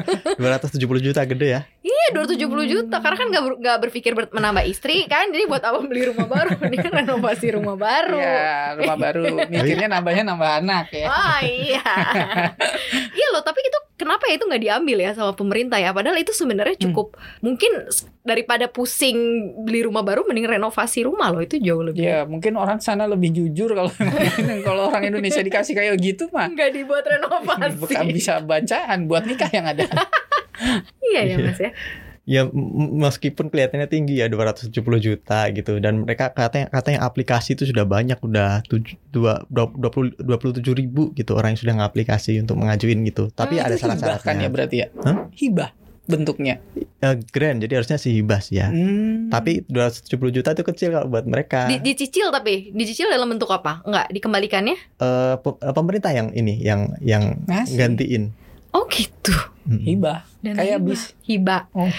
[0.40, 1.60] 270 juta gede ya.
[1.80, 5.60] Iya 270 juta karena kan nggak ber- nggak berpikir ber- menambah istri kan jadi buat
[5.60, 8.16] apa beli rumah baru mendingan renovasi rumah baru.
[8.16, 9.22] Ya, rumah baru.
[9.52, 11.06] Mikirnya nambahnya nambah anak ya.
[11.06, 11.84] Wah iya
[13.12, 16.30] Iya loh tapi itu kenapa ya itu nggak diambil ya sama pemerintah ya Padahal itu
[16.30, 19.16] sebenarnya cukup Mungkin s- daripada pusing
[19.58, 23.32] beli rumah baru Mending renovasi rumah loh itu jauh lebih Ya, mungkin orang sana lebih
[23.32, 23.88] jujur kalau
[24.66, 26.46] kalau orang Indonesia dikasih kayak gitu mah.
[26.46, 29.88] Nggak dibuat renovasi Bukan bisa bacaan buat nikah yang ada.
[31.06, 31.36] Iya ya Iya.
[31.38, 31.70] mas ya
[32.26, 32.58] Ya m-
[32.98, 38.18] meskipun kelihatannya tinggi ya 270 juta gitu dan mereka katanya katanya aplikasi itu sudah banyak
[38.18, 43.30] udah tuj- dua dua- 20 27 ribu gitu orang yang sudah ngaplikasi untuk mengajuin gitu.
[43.30, 44.48] Tapi Hmm, ada hibah kan ya syarat-syaratnya.
[44.50, 44.86] berarti ya?
[45.00, 45.16] Hah?
[45.32, 45.70] Hibah
[46.04, 46.54] bentuknya.
[46.96, 48.70] Eh, grant jadi harusnya sih hibah sih ya.
[48.70, 49.26] Hmm.
[49.26, 51.66] Tapi 270 juta itu kecil kalau buat mereka.
[51.66, 53.82] Di- Dicicil tapi Dicicil dalam bentuk apa?
[53.82, 54.74] Enggak dikembalikannya?
[54.96, 57.74] Eh, eh, pemerintah yang ini yang yang Ngasih.
[57.76, 58.24] gantiin.
[58.76, 59.32] Oh gitu
[59.66, 60.28] hibah.
[60.38, 60.86] Dan Kayak hibah.
[60.86, 61.02] bis.
[61.22, 61.88] Hibah Oh.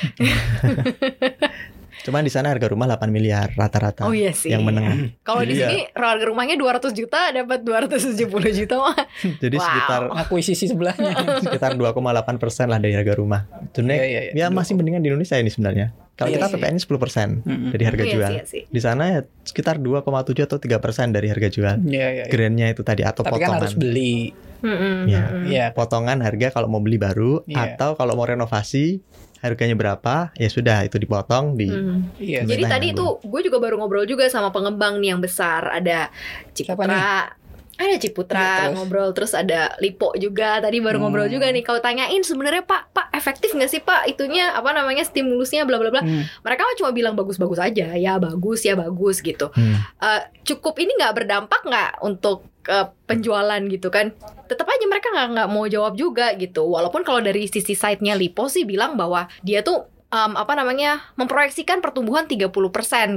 [1.98, 4.06] Cuman di sana harga rumah 8 miliar rata-rata.
[4.06, 4.96] Oh iya sih Yang menengah.
[5.26, 5.68] Kalau di Iya.
[5.68, 8.16] sini harga rumahnya 200 juta dapat 270
[8.56, 8.96] juta mah.
[9.44, 9.66] Jadi Wow.
[9.66, 11.12] sekitar Akuisisi sebelahnya.
[11.44, 11.92] sekitar 2,8
[12.38, 13.44] persen lah dari harga rumah.
[13.74, 14.32] Sebenarnya Iya, iya, iya.
[14.40, 15.92] ya masih mendingan di Indonesia ini sebenarnya.
[16.16, 16.56] Kalau Iya kita sih.
[16.56, 17.70] PPN 10 persen Mm-mm.
[17.70, 18.32] dari harga Iya jual.
[18.32, 18.64] iya sih.
[18.66, 20.08] Di sana ya sekitar 2,7
[20.40, 21.76] atau 3 persen dari harga jual.
[21.84, 22.24] Iya, iya.
[22.24, 22.26] iya.
[22.26, 23.58] Grandnya itu tadi atau Tapi kan potongan.
[23.60, 24.32] harus beli.
[24.60, 25.22] Iya.
[25.24, 25.44] mm-mm.
[25.46, 25.66] Iya.
[25.72, 27.76] Potongan harga kalau mau beli baru Iya.
[27.76, 29.00] atau kalau mau renovasi
[29.38, 32.00] harganya berapa ya sudah itu dipotong di Mm.
[32.18, 32.40] Iya.
[32.44, 36.10] Jadi tadi tuh gue juga baru ngobrol juga sama pengembang nih yang besar ada
[36.52, 37.30] Ciputra.
[37.78, 38.74] Ada Ciputra terus?
[38.74, 41.14] ngobrol terus ada Lipo juga tadi baru Hmm.
[41.14, 45.06] ngobrol juga nih kalau tanyain sebenarnya Pak Pak efektif nggak sih Pak itunya apa namanya
[45.06, 46.26] stimulusnya bla bla bla Hmm.
[46.42, 49.78] mereka mah cuma bilang bagus-bagus aja ya bagus ya bagus gitu Hmm.
[49.96, 54.14] Eh, cukup ini nggak berdampak nggak untuk eh, penjualan gitu kan.
[54.48, 56.68] Tetap aja mereka nggak nggak mau jawab juga gitu.
[56.68, 61.78] Walaupun kalau dari sisi site-nya Lipo sih bilang bahwa dia tuh em, apa namanya memproyeksikan
[61.78, 62.48] pertumbuhan 30%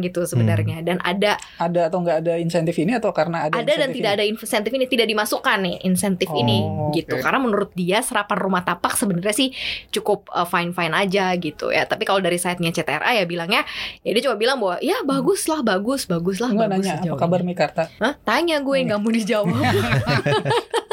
[0.01, 3.91] gitu sebenarnya dan ada Ada atau nggak ada insentif ini atau karena ada ada dan
[3.91, 4.17] tidak ini?
[4.17, 8.61] ada insentif ini tidak dimasukkan nih insentif ini Oh, gitu karena menurut dia serapan rumah
[8.61, 9.49] tapak sebenarnya sih
[9.89, 13.63] cukup fine fine aja gitu ya tapi kalau dari site-nya CTRA ya bilangnya
[14.01, 17.19] ya dia cuma bilang bahwa ya bagus lah bagus bagus lah Enggak bagus nanya apa
[17.19, 17.41] kabar.
[17.41, 17.83] Mekarta?
[17.97, 18.15] Hah?
[18.21, 19.47] tanya gue Oh, nggak mau dijawab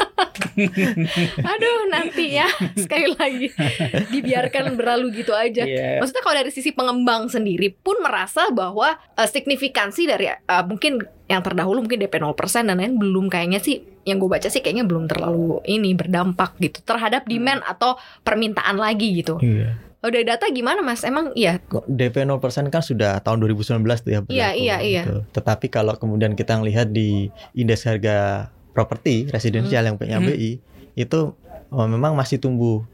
[1.38, 2.48] aduh nanti ya
[2.82, 3.48] sekali lagi
[4.10, 6.00] dibiarkan berlalu gitu aja Iya.
[6.00, 11.44] Maksudnya kalau dari sisi pengembang sendiri pun merasa bahwa eh, signifikansi dari eh, mungkin yang
[11.44, 12.32] terdahulu mungkin DP 0%
[12.64, 16.80] dan lain belum kayaknya sih yang gue baca sih kayaknya belum terlalu ini berdampak gitu
[16.82, 19.36] terhadap demand atau permintaan lagi gitu.
[19.38, 19.76] Iya.
[19.98, 21.02] Kalau dari data gimana Mas?
[21.02, 22.38] Emang iya DP 0%
[22.70, 25.02] kan sudah tahun 2019 tuh ya berlaku, Iya, iya, iya.
[25.04, 25.26] gitu.
[25.34, 30.30] Tetapi kalau kemudian kita ngelihat di indeks harga properti residensial yang punya Hmm.
[30.30, 30.62] BI
[30.94, 31.20] itu
[31.74, 32.86] oh, memang masih tumbuh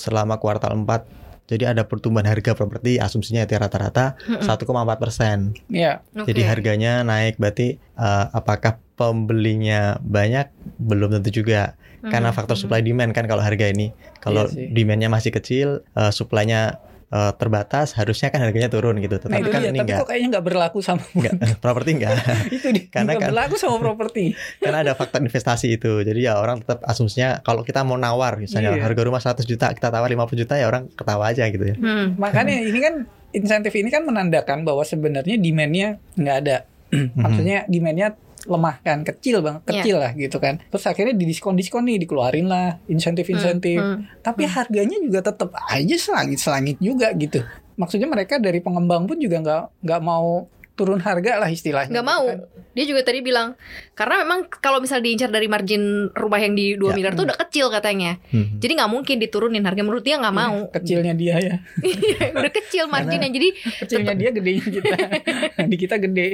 [0.00, 1.04] selama kuartal 4
[1.46, 4.42] jadi ada pertumbuhan harga properti asumsinya itu rata-rata Mm-mm.
[4.42, 5.54] 1,4 persen.
[5.70, 6.02] Iya.
[6.26, 6.50] Jadi Oke.
[6.50, 10.50] harganya naik berarti eh, apakah pembelinya banyak
[10.82, 12.62] belum tentu juga karena Mhm, faktor mhm.
[12.66, 17.92] supply demand kan kalau harga ini kalau Iya demandnya masih kecil eh, supply-nya eh, terbatas
[17.92, 20.28] harusnya kan harganya turun gitu Nah tetapi itu kan dia, ini tapi enggak kok kayaknya
[20.28, 22.12] nggak berlaku sama enggak properti enggak
[22.56, 24.24] itu dia, Karena nggak kan- berlaku sama properti.
[24.60, 28.72] karena ada faktor investasi itu jadi ya orang tetap asumsinya kalau kita mau nawar misalnya
[28.72, 28.82] Iya.
[28.82, 32.16] harga rumah 100 juta kita tawar 50 juta ya orang ketawa aja gitu ya Hmm.
[32.22, 32.94] Makanya ini kan
[33.28, 36.56] insentif ini kan menandakan bahwa sebenarnya demand-nya nggak ada.
[37.16, 39.68] Maksudnya demand-nya lemah kan, kecil bang, Iya.
[39.76, 40.62] kecil lah gitu kan.
[40.64, 43.76] Terus akhirnya di diskon diskon nih dikeluarin lah insentif-insentif.
[43.76, 44.22] Hmm, hmm.
[44.22, 47.42] Tapi harganya juga tetap aja selangit-selangit juga gitu.
[47.74, 51.88] Maksudnya mereka dari pengembang pun juga nggak nggak mau turun harga lah istilahnya.
[51.88, 52.38] nggak gitu mau kan.
[52.76, 53.56] dia juga tadi bilang
[53.90, 55.80] karena memang kalau misalnya diincar dari margin
[56.12, 56.92] rumah yang di 2 Ya.
[56.92, 58.60] miliar tuh udah kecil katanya Hmm.
[58.60, 61.56] jadi nggak mungkin diturunin harga menurut dia nggak mau Kecilnya dia ya.
[62.36, 63.48] udah kecil marginnya jadi
[63.80, 64.96] Kecilnya dia gedenya kita.
[65.72, 66.26] di kita gede.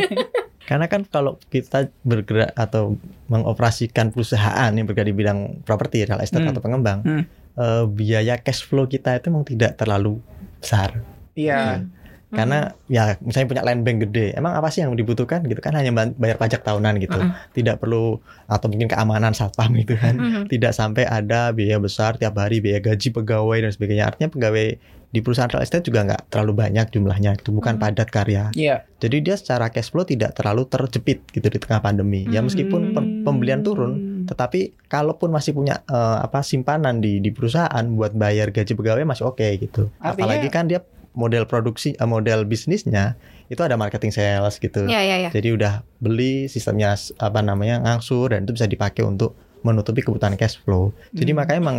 [0.62, 2.96] Karena kan kalau kita bergerak atau
[3.26, 6.52] mengoperasikan perusahaan yang bergerak di bidang properti, real estate Hmm.
[6.54, 7.24] atau pengembang, Hmm.
[7.56, 10.22] eh, biaya cash flow kita itu memang tidak terlalu
[10.58, 11.02] besar.
[11.34, 11.86] Iya.
[12.32, 15.92] Karena ya misalnya punya land bank gede, emang apa sih yang dibutuhkan gitu kan hanya
[16.16, 17.20] bayar pajak tahunan gitu.
[17.20, 17.52] Mm-mm.
[17.52, 18.16] Tidak perlu
[18.46, 20.16] atau mungkin keamanan satpam gitu kan.
[20.16, 20.42] Mhm.
[20.48, 24.08] Tidak sampai ada biaya besar tiap hari, biaya gaji pegawai dan sebagainya.
[24.08, 24.66] Artinya pegawai
[25.06, 27.84] di perusahaan real estate juga nggak terlalu banyak jumlahnya, itu bukan Hmm.
[27.84, 28.48] padat karya.
[28.50, 28.88] Iya.
[28.96, 32.24] Jadi dia secara cash flow tidak terlalu terjepit gitu di tengah pandemi.
[32.26, 32.48] Ya Hmm.
[32.48, 33.92] meskipun pem- pembelian turun,
[34.24, 39.28] tetapi kalaupun masih punya eh, apa simpanan di di perusahaan buat bayar gaji pegawai masih
[39.28, 39.92] oke gitu.
[39.98, 40.80] Artinya- Apalagi kan dia
[41.12, 43.14] model produksi eh, model bisnisnya
[43.46, 44.84] itu ada marketing sales gitu.
[44.84, 49.36] ya ya ya Jadi udah beli sistemnya apa namanya ngangsur dan itu bisa dipakai untuk
[49.60, 50.90] menutupi kebutuhan cash flow.
[51.10, 51.38] Jadi Hmm.
[51.38, 51.78] makanya emang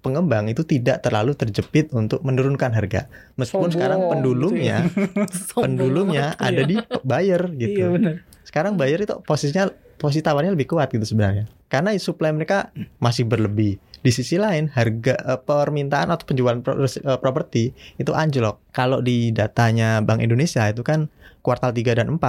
[0.00, 3.04] pengembang itu tidak terlalu terjepit untuk menurunkan harga.
[3.36, 4.76] Meskipun Sombong sekarang gitu pendulumnya
[5.46, 6.48] Sombong pendulumnya banget.
[6.48, 7.84] ada di buyer Iya gitu.
[7.92, 8.14] benar.
[8.42, 11.44] Sekarang buyer itu posisinya posisi tawarnya lebih kuat gitu sebenarnya.
[11.70, 13.78] Karena supply mereka masih berlebih.
[13.96, 18.58] Di sisi lain harga eh, permintaan atau penjualan pro- eh, properti itu anjlok.
[18.70, 21.06] Kalau di datanya Bank Indonesia itu kan
[21.40, 22.20] kuartal 3 dan 4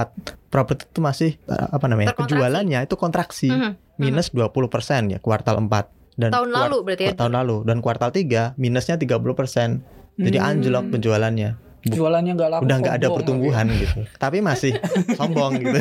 [0.46, 2.14] properti itu masih eh, apa namanya?
[2.14, 3.98] Penjualannya itu kontraksi Mhm.
[3.98, 4.62] minus 20%
[5.08, 7.12] ya kuartal 4 dan Tahun kuart- lalu berarti ya.
[7.14, 9.80] tahun lalu dan kuartal 3 minusnya 30%.
[10.14, 10.46] Jadi Hmm.
[10.46, 11.71] anjlok penjualannya.
[11.82, 12.62] Bu- Jualannya nggak laku.
[12.62, 14.06] udah nggak ada pertumbuhan gitu.
[14.14, 14.78] Tapi masih
[15.18, 15.78] sombong gitu.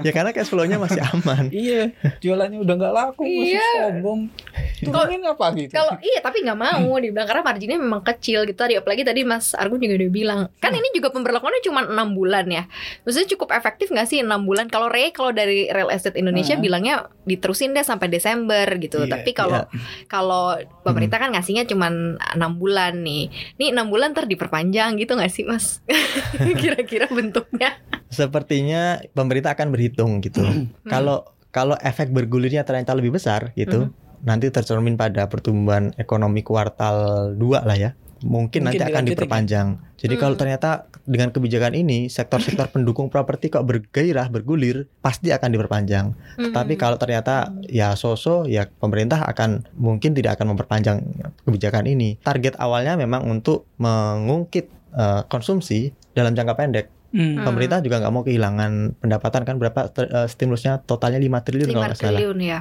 [0.00, 1.50] ya karena cash flow-nya masih aman.
[1.50, 3.70] Iya, jualannya udah nggak laku, masih Iya.
[3.90, 4.20] sombong.
[4.86, 5.72] Turunin apa gitu?
[5.72, 8.74] Kalau iya tapi nggak mau dibilang karena marginnya memang kecil gitu tadi.
[8.76, 12.64] Apalagi tadi Mas Argun juga udah bilang kan ini juga pemberlakuannya cuma enam bulan ya.
[13.02, 14.66] Maksudnya cukup efektif nggak sih enam bulan?
[14.66, 16.62] Kalau Ray kalau dari real estate Indonesia Hmm.
[16.62, 19.06] bilangnya diterusin deh sampai Desember gitu.
[19.06, 19.64] Iya, tapi kalau
[20.06, 21.88] kalau pemerintah kan ngasihnya cuma
[22.32, 23.30] enam bulan nih.
[23.56, 25.80] Nih enam bulan ntar diperpanjang gitu nggak sih Mas?
[26.62, 27.78] Kira-kira bentuknya.
[28.12, 30.44] Sepertinya pemerintah akan berhitung gitu.
[30.84, 37.68] Kalau kalau efek bergulirnya ternyata lebih besar gitu, nanti tercermin pada pertumbuhan ekonomi kuartal 2
[37.68, 37.90] lah ya.
[38.22, 39.68] Mungkin, Mungkin nanti akan dilanjutin diperpanjang.
[39.98, 40.42] Jadi kalau Hmm.
[40.46, 40.70] ternyata
[41.02, 46.14] dengan kebijakan ini sektor-sektor pendukung properti kok bergairah bergulir, pasti akan diperpanjang.
[46.38, 46.54] Hmm.
[46.54, 51.02] Tapi kalau ternyata ya so-so ya pemerintah akan mungkin tidak akan memperpanjang
[51.42, 52.22] kebijakan ini.
[52.22, 56.86] Target awalnya memang untuk mengungkit eh, konsumsi dalam jangka pendek.
[57.10, 57.42] Hmm.
[57.42, 61.88] Pemerintah juga nggak mau kehilangan pendapatan kan berapa eh, stimulusnya totalnya 5 triliun kalau 5
[61.90, 62.20] nggak salah.
[62.22, 62.60] triliun ya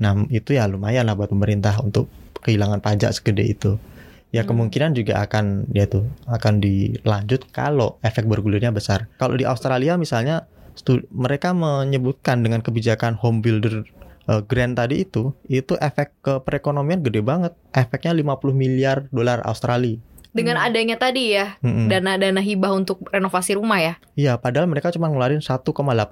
[0.00, 2.08] Nah, itu ya lumayan lah buat pemerintah untuk
[2.40, 3.76] kehilangan pajak segede itu.
[4.30, 4.54] Ya Hmm.
[4.54, 9.10] kemungkinan juga akan dia tuh akan dilanjut kalau efek bergulirnya besar.
[9.20, 10.46] Kalau di Australia misalnya
[11.12, 13.84] mereka menyebutkan dengan kebijakan home builder
[14.30, 17.52] eh, grant tadi itu itu efek ke perekonomian gede banget.
[17.74, 19.98] Efeknya 50 miliar dolar Australia.
[20.30, 25.40] Dengan adanya tadi ya dana-dana hibah untuk renovasi rumah ya Iya, padahal mereka cuma ngeluarin
[25.40, 25.66] 1,8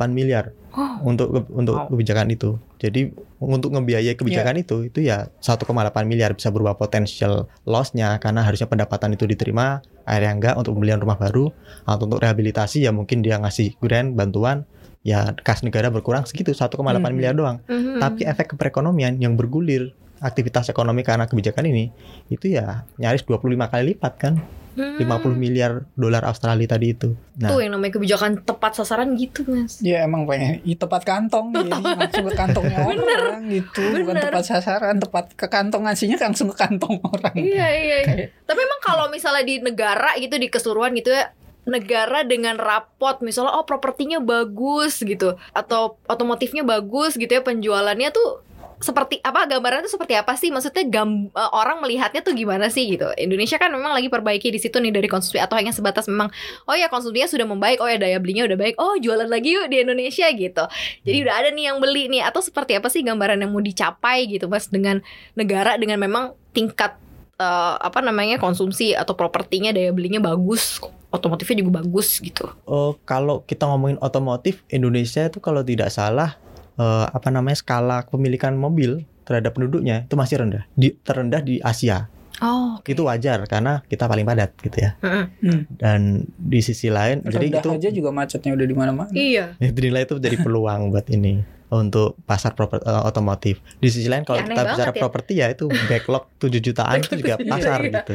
[0.09, 0.99] miliar Oh.
[1.05, 1.89] untuk ke- untuk Wow.
[1.91, 2.51] kebijakan itu.
[2.77, 5.67] Jadi untuk ngebiayai kebijakan itu itu ya 1,8
[6.05, 11.17] miliar bisa berubah potensial loss-nya karena harusnya pendapatan itu diterima, akhirnya enggak untuk pembelian rumah
[11.17, 11.51] baru
[11.85, 14.67] atau untuk rehabilitasi ya mungkin dia ngasih grant bantuan
[15.01, 17.17] ya kas negara berkurang segitu 1,8 Hmm.
[17.17, 17.59] miliar doang.
[17.65, 17.99] Mhm.
[17.99, 21.91] Tapi efek ke perekonomian yang bergulir aktivitas ekonomi karena kebijakan ini
[22.29, 24.35] itu ya nyaris 25 kali lipat kan.
[24.79, 24.95] Hmm.
[24.95, 27.11] 50 miliar dolar Australia tadi itu.
[27.35, 29.83] Nah, Tuh yang namanya kebijakan tepat sasaran gitu mas.
[29.83, 33.83] Ya emang pengen i, tepat kantong jadi langsung ke kantongnya orang gitu.
[33.83, 34.31] Bukan Bener.
[34.31, 37.35] tepat sasaran tepat ke kantong ngasihnya langsung ke kantong orang.
[37.35, 37.99] Iya iya iya.
[38.07, 41.35] Kayak- Tapi emang kalau misalnya di negara gitu di keseluruhan gitu ya
[41.67, 45.35] negara dengan rapot misalnya oh propertinya bagus gitu.
[45.51, 48.47] Atau otomotifnya bagus gitu ya penjualannya tuh
[48.79, 50.55] seperti apa gambarannya tuh seperti apa sih?
[50.55, 53.11] Maksudnya gam, eh, orang melihatnya tuh gimana sih gitu.
[53.19, 56.31] Indonesia kan memang lagi perbaiki di situ nih dari konsumsi atau hanya sebatas memang
[56.71, 59.67] oh ya konsumsinya sudah membaik oh ya daya belinya udah baik oh jualan lagi yuk
[59.67, 60.65] di Indonesia gitu.
[61.03, 64.31] Jadi udah ada nih yang beli nih atau seperti apa sih gambaran yang mau dicapai
[64.31, 65.03] gitu mas dengan
[65.35, 66.95] negara dengan memang tingkat
[67.43, 72.53] eh, apa namanya konsumsi atau propertinya daya belinya bagus otomotifnya juga bagus gitu.
[72.69, 76.37] Oh, kalau kita ngomongin otomotif, Indonesia itu kalau tidak salah
[76.79, 82.09] eh, apa namanya skala kepemilikan mobil terhadap penduduknya itu masih rendah, di, terendah di Asia.
[82.39, 84.95] oh Itu wajar karena kita paling padat gitu ya.
[85.03, 85.67] Hmm.
[85.69, 90.17] Dan di sisi lain, jadi itu aja juga macetnya udah di mana-mana iya dinilai itu
[90.17, 93.61] jadi peluang buat ini untuk pasar proper- eh, otomotif.
[93.77, 95.01] Di sisi lain kalau Ya, kita bicara ya.
[95.05, 98.01] properti ya itu backlog 7 jutaan itu juga pasar iya.
[98.01, 98.15] gitu.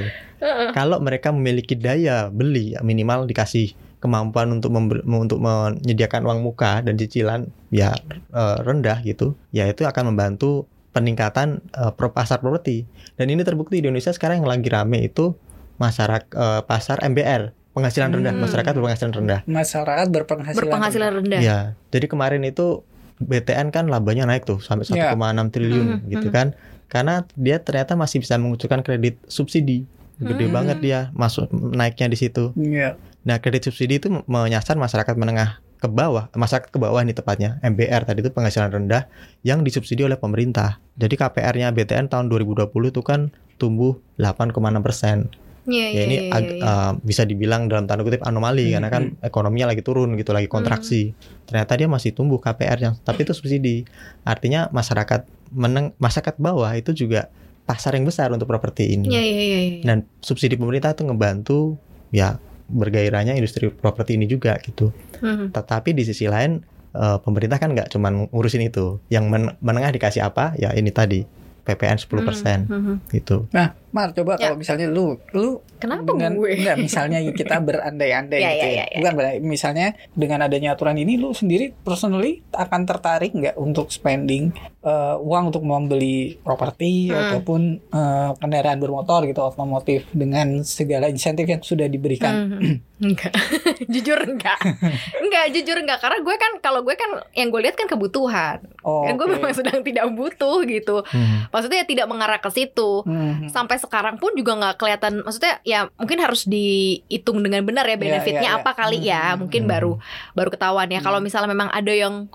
[0.73, 7.47] Kalau mereka memiliki daya beli minimal dikasih kemampuan untuk untuk menyediakan uang muka dan cicilan
[7.71, 7.95] ya
[8.35, 12.83] eh, rendah gitu, ya itu akan membantu peningkatan eh, pro pasar properti.
[13.15, 15.31] Dan ini terbukti di Indonesia sekarang yang lagi rame itu
[15.79, 18.43] masyarakat eh, pasar MBR, penghasilan rendah, Hmm.
[18.43, 19.39] masyarakat berpenghasilan rendah.
[19.47, 22.83] masyarakat berpenghasilan berpenghasilan rendah Ya, jadi kemarin itu
[23.17, 24.99] BTN kan labanya naik tuh sampai 1,6
[25.47, 25.49] Ya.
[25.49, 26.35] triliun Mhm, gitu mhm.
[26.35, 26.47] kan.
[26.85, 29.87] Karena dia ternyata masih bisa mengucurkan kredit subsidi.
[30.21, 30.53] Gede Mhm.
[30.53, 32.53] banget dia masuk naiknya di situ.
[32.53, 32.99] Iya.
[33.23, 37.59] Nah, kredit subsidi itu menyasar masyarakat menengah ke bawah, masyarakat ke bawah ini tepatnya.
[37.59, 39.07] MBR tadi itu penghasilan rendah
[39.43, 40.79] yang disubsidi oleh pemerintah.
[40.95, 45.27] Jadi KPR-nya BTN tahun 2020 itu kan tumbuh 8,6 persen.
[45.63, 46.63] Iya, Ya iya, ini iya, ag- iya.
[46.63, 50.51] uh, bisa dibilang dalam tanda kutip anomali Hmm, karena kan ekonominya lagi turun gitu, lagi
[50.51, 51.15] kontraksi.
[51.47, 53.87] Ternyata dia masih tumbuh KPR-nya, tapi itu subsidi.
[54.27, 55.23] Artinya masyarakat
[55.55, 57.31] meneng masyarakat bawah itu juga
[57.63, 59.07] pasar yang besar untuk properti ini.
[59.07, 59.81] Iya, iya, iya, iya.
[59.87, 61.79] Dan subsidi pemerintah itu ngebantu
[62.11, 62.35] ya
[62.73, 64.89] bergairahnya industri properti ini juga gitu.
[65.21, 65.53] Mhm.
[65.53, 69.01] Tetapi di sisi lain eh, pemerintah kan nggak cuma ngurusin itu.
[69.09, 70.53] Yang men- menengah dikasih apa?
[70.61, 71.25] Ya ini tadi
[71.63, 72.95] PPN 10% Mhm, mhm.
[73.13, 73.47] gitu.
[73.93, 74.49] Mar coba Ya.
[74.49, 76.49] kalau misalnya lu lu Kenapa dengan gue?
[76.57, 78.97] enggak misalnya kita berandai-andai Ya, gitu ya, ya, ya, ya.
[78.97, 84.49] bukan berandai- misalnya dengan adanya aturan ini lu sendiri personally akan tertarik nggak untuk spending
[84.81, 87.19] eh, uang untuk membeli properti Hmm.
[87.29, 92.75] ataupun eh, kendaraan bermotor gitu otomotif dengan segala insentif yang sudah diberikan Hmm,
[93.05, 93.31] enggak
[93.93, 94.57] jujur enggak
[95.21, 99.03] enggak jujur enggak karena gue kan kalau gue kan yang gue lihat kan kebutuhan oh,
[99.03, 99.33] kan gue oke.
[99.33, 101.45] memang sedang tidak butuh gitu Hmm.
[101.49, 103.45] maksudnya tidak mengarah ke situ Hmm.
[103.47, 107.99] sampai sekarang pun juga nggak kelihatan maksudnya ya mungkin harus dihitung dengan benar ya Iya,
[107.99, 108.63] benefitnya iya, iya.
[108.63, 109.71] apa kali ya Hmm, mungkin hmm.
[109.75, 109.93] baru
[110.31, 111.27] baru ketahuan ya kalau Hmm.
[111.27, 112.31] misalnya memang ada yang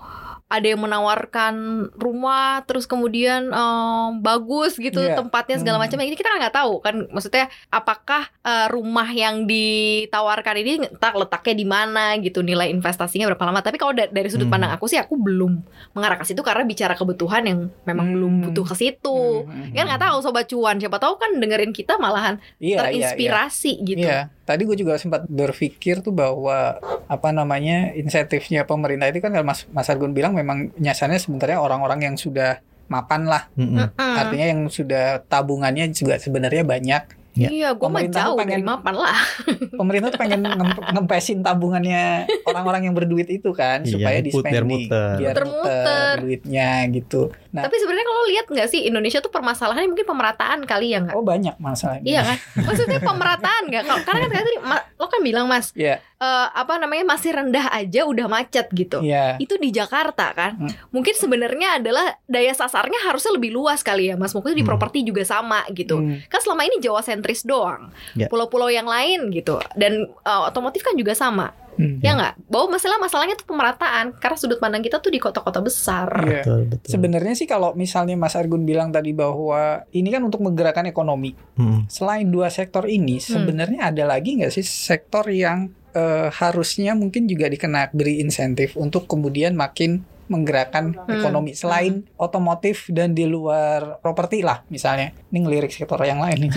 [0.49, 1.53] ada yang menawarkan
[1.93, 5.13] rumah terus kemudian em, bagus gitu Iya.
[5.15, 5.85] tempatnya segala Hmm.
[5.85, 11.53] macam ini kita nggak tahu kan maksudnya apakah eh, rumah yang ditawarkan ini entah letaknya
[11.53, 14.57] di mana gitu nilai investasinya berapa lama tapi kalau da- dari sudut Hmm.
[14.57, 15.61] pandang aku sih aku belum
[15.93, 18.15] mengarah ke situ karena bicara kebutuhan yang memang Hmm.
[18.15, 21.69] belum butuh ke situ Hmm, hmm, kan nggak tahu sobat cuan siapa tahu kan dengerin
[21.69, 22.79] kita malahan Iya, iya, iya.
[22.81, 29.21] terinspirasi gitu Iya, tadi gue juga sempat berpikir tuh bahwa apa namanya insentifnya pemerintah itu
[29.21, 32.57] kan kalau Mas Mas Argun bilang memang nyasarnya sebenarnya orang-orang yang sudah
[32.89, 33.93] mapan lah, Mm-mm.
[33.93, 34.13] Mm-mm.
[34.17, 37.18] artinya yang sudah tabungannya juga sebenarnya banyak.
[37.31, 37.47] Ya.
[37.47, 39.17] iya gue mah Pemerintah jauh pengen- dari mapan lah
[39.79, 44.41] Pemerintah tuh pengen ngem- ngempesin tabungannya orang-orang yang berduit itu kan Iya, supaya di biar
[44.41, 45.15] spending, muter.
[45.15, 45.69] biar Muter-muter.
[45.79, 47.21] muter duitnya gitu.
[47.49, 51.15] Nah, tapi sebenarnya kalau lihat nggak sih Indonesia tuh permasalahannya mungkin pemerataan kali ya nggak
[51.15, 52.03] oh banyak masalahnya.
[52.03, 52.37] Iya kan?
[52.63, 53.83] Maksudnya pemerataan nggak?
[53.83, 54.51] Kalau- Karena kan tadi
[54.95, 58.99] lo kan bilang mas, Iya, eh, apa namanya masih rendah aja udah macet gitu.
[58.99, 59.37] iya.
[59.37, 60.57] Itu di Jakarta kan?
[60.57, 60.71] Hmm.
[60.91, 64.31] Mungkin sebenarnya adalah daya sasarnya harusnya lebih luas kali ya mas.
[64.31, 64.69] Mungkin di Hmm.
[64.69, 65.97] properti juga sama gitu.
[65.97, 66.19] Hmm.
[66.27, 67.91] Kan selama ini Jawa sentris doang.
[68.15, 68.31] Ya.
[68.31, 69.59] Pulau-pulau yang lain gitu.
[69.75, 71.51] Dan eh, otomotif kan juga sama.
[71.79, 71.99] Hmm.
[72.03, 72.51] Ya nggak?
[72.51, 74.15] Bahwa masalah masalahnya tuh pemerataan.
[74.19, 76.11] Karena sudut pandang kita tuh di kota-kota besar.
[76.23, 76.43] Iya.
[76.43, 76.89] Betul, betul.
[76.91, 81.35] Sebenarnya sih kalau misalnya Mas Argun bilang tadi bahwa ini kan untuk menggerakkan ekonomi.
[81.55, 81.87] Mm.
[81.87, 83.43] Selain dua sektor ini, Hmm.
[83.43, 89.09] sebenarnya ada lagi nggak sih sektor yang eh, harusnya mungkin juga dikena beri insentif untuk
[89.09, 91.09] kemudian makin menggerakkan Hmm.
[91.11, 95.09] ekonomi selain otomotif dan di luar properti lah misalnya.
[95.27, 96.51] Ini ngelirik sektor yang lain nih.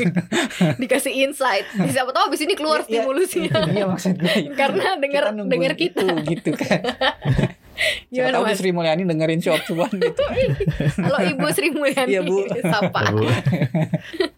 [0.80, 1.66] Dikasih insight.
[1.84, 2.94] Siapa tahu abis ini keluar Iya, iya.
[3.02, 3.50] stimulusnya.
[3.66, 4.34] Iya maksud gue.
[4.60, 6.02] Karena denger nungguin denger kita.
[6.02, 6.80] itu, gitu kan.
[8.08, 8.56] Siapa tahu mas?
[8.58, 10.24] Sri Mulyani dengerin Shop Cuan gitu.
[11.04, 12.10] Halo Ibu Sri Mulyani.
[12.14, 12.46] Iya, Bu.
[12.62, 13.10] Sapa.
[13.10, 13.26] Bu.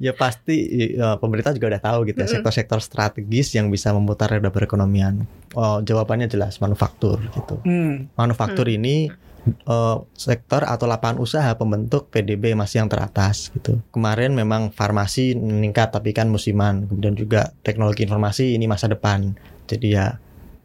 [0.01, 0.57] ya pasti
[0.96, 5.29] eh, pemerintah juga udah tahu gitu ya sektor-sektor strategis yang bisa memutar roda perekonomian.
[5.53, 7.61] Oh, jawabannya jelas manufaktur gitu.
[7.64, 8.09] Hmm.
[8.16, 9.12] Manufaktur ini
[9.46, 13.85] eh, sektor atau lapangan usaha pembentuk PDB masih yang teratas gitu.
[13.92, 16.88] Kemarin memang farmasi meningkat tapi kan musiman.
[16.88, 19.37] Kemudian juga teknologi informasi ini masa depan.
[19.68, 20.16] Jadi ya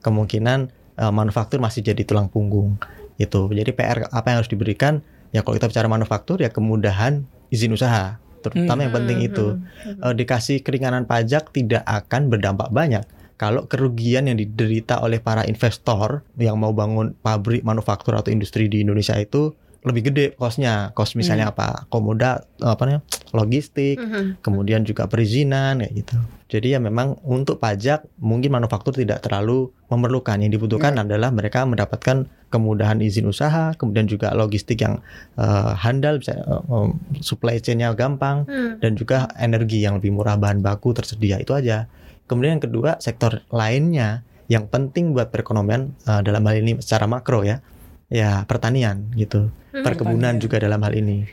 [0.02, 2.78] kemungkinan eh, manufaktur masih jadi tulang punggung
[3.18, 3.50] itu.
[3.50, 5.02] Jadi PR apa yang harus diberikan
[5.34, 9.98] ya kalau kita bicara manufaktur ya kemudahan izin usaha terutama yang penting itu Hmm.
[10.02, 13.02] Eh, dikasih keringanan pajak tidak akan berdampak banyak
[13.38, 18.86] kalau kerugian yang diderita oleh para investor yang mau bangun pabrik manufaktur atau industri di
[18.86, 20.94] Indonesia itu lebih gede kosnya.
[20.94, 21.90] Kos misalnya apa?
[21.90, 23.02] Komoda apa namanya?
[23.34, 24.40] Logistik Mhm.
[24.40, 26.18] kemudian juga perizinan kayak gitu.
[26.52, 30.36] Jadi ya memang untuk pajak mungkin manufaktur tidak terlalu memerlukan.
[30.38, 35.00] Yang dibutuhkan adalah mereka mendapatkan kemudahan izin usaha kemudian juga logistik yang
[35.40, 38.78] eh, handal bisa em, supply chain-nya gampang Hmm.
[38.84, 41.88] dan juga energi yang lebih murah bahan baku tersedia itu aja.
[42.28, 47.48] Kemudian yang kedua sektor lainnya yang penting buat perekonomian eh, dalam hal ini secara makro
[47.48, 47.64] ya,
[48.12, 49.82] ya pertanian gitu, Hmm.
[49.82, 50.44] perkebunan Pertanian.
[50.44, 51.24] juga dalam hal ini,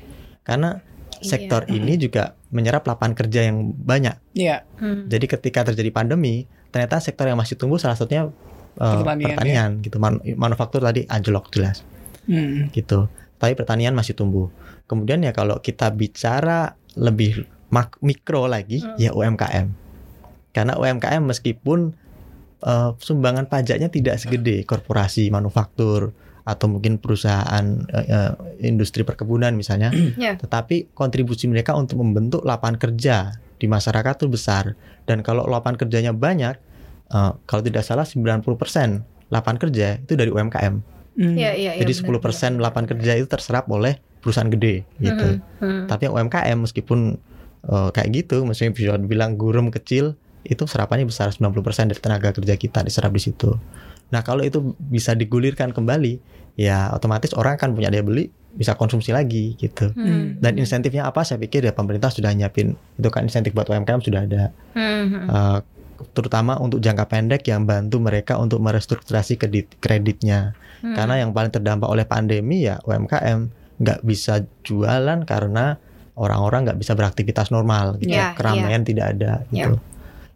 [0.41, 0.79] karena
[1.19, 1.75] sektor Iya.
[1.75, 4.15] ini juga menyerap lapangan kerja yang banyak.
[4.33, 4.63] Iya.
[4.79, 5.11] Hmm.
[5.11, 8.31] Jadi ketika terjadi pandemi, ternyata sektor yang masih tumbuh salah satunya
[8.79, 11.83] eh, Pertanian, pertanian gitu, Man- manufaktur tadi anjlok jelas
[12.25, 12.71] Hmm.
[12.71, 13.11] gitu.
[13.35, 14.55] Tapi pertanian masih tumbuh.
[14.87, 18.95] Kemudian ya kalau kita bicara lebih mak- mikro lagi Hmm.
[18.95, 19.75] ya UMKM.
[20.49, 21.99] Karena UMKM meskipun
[22.61, 26.15] eh, sumbangan pajaknya tidak segede korporasi manufaktur
[26.49, 28.33] atau mungkin perusahaan eh, eh,
[28.65, 30.41] industri perkebunan misalnya, Ya.
[30.41, 34.73] tetapi kontribusi mereka untuk membentuk lapangan kerja di masyarakat itu besar.
[35.05, 36.57] Dan kalau lapangan kerjanya banyak,
[37.13, 40.75] eh, kalau tidak salah 90% lapangan kerja itu dari UMKM.
[41.19, 41.35] Hmm.
[41.37, 42.23] Iya, iya, iya, Jadi benar.
[42.25, 45.37] 10% lapangan kerja itu terserap oleh perusahaan gede gitu.
[45.61, 45.61] Mhm.
[45.61, 45.85] Hmm.
[45.85, 47.21] Tapi yang UMKM meskipun
[47.69, 52.55] eh, kayak gitu, maksudnya bisa dibilang gurum kecil, itu serapannya besar 90% dari tenaga kerja
[52.57, 53.53] kita diserap di situ.
[54.09, 56.23] Nah, kalau itu bisa digulirkan kembali,
[56.59, 59.95] ya otomatis orang akan punya daya beli, bisa konsumsi lagi gitu.
[59.95, 60.43] Hmm.
[60.43, 61.23] Dan insentifnya apa?
[61.23, 64.51] Saya pikir ya pemerintah sudah nyiapin itu kan insentif buat UMKM sudah ada.
[64.75, 65.31] Hmm.
[65.31, 65.59] Eh,
[66.11, 70.59] terutama untuk jangka pendek yang bantu mereka untuk merestrukturasi kredit kreditnya.
[70.83, 70.99] Hmm.
[70.99, 75.79] Karena yang paling terdampak oleh pandemi ya UMKM nggak bisa jualan karena
[76.19, 78.19] orang-orang nggak bisa beraktivitas normal gitu.
[78.19, 79.79] Iya, Keramaian tidak ada gitu.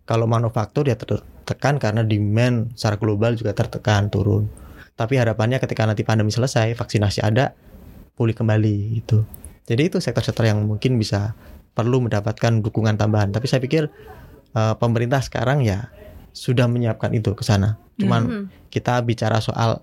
[0.07, 4.47] Kalau manufaktur ya tertekan karena demand secara global juga tertekan turun.
[4.95, 7.57] Tapi harapannya ketika nanti pandemi selesai, vaksinasi ada,
[8.15, 9.25] pulih kembali gitu.
[9.65, 11.33] Jadi itu sektor-sektor yang mungkin bisa
[11.73, 13.33] perlu mendapatkan dukungan tambahan.
[13.33, 13.89] Tapi saya pikir
[14.53, 15.89] eh, pemerintah sekarang ya
[16.37, 17.81] sudah menyiapkan itu ke sana.
[17.97, 18.45] Cuman Mhm.
[18.69, 19.81] kita bicara soal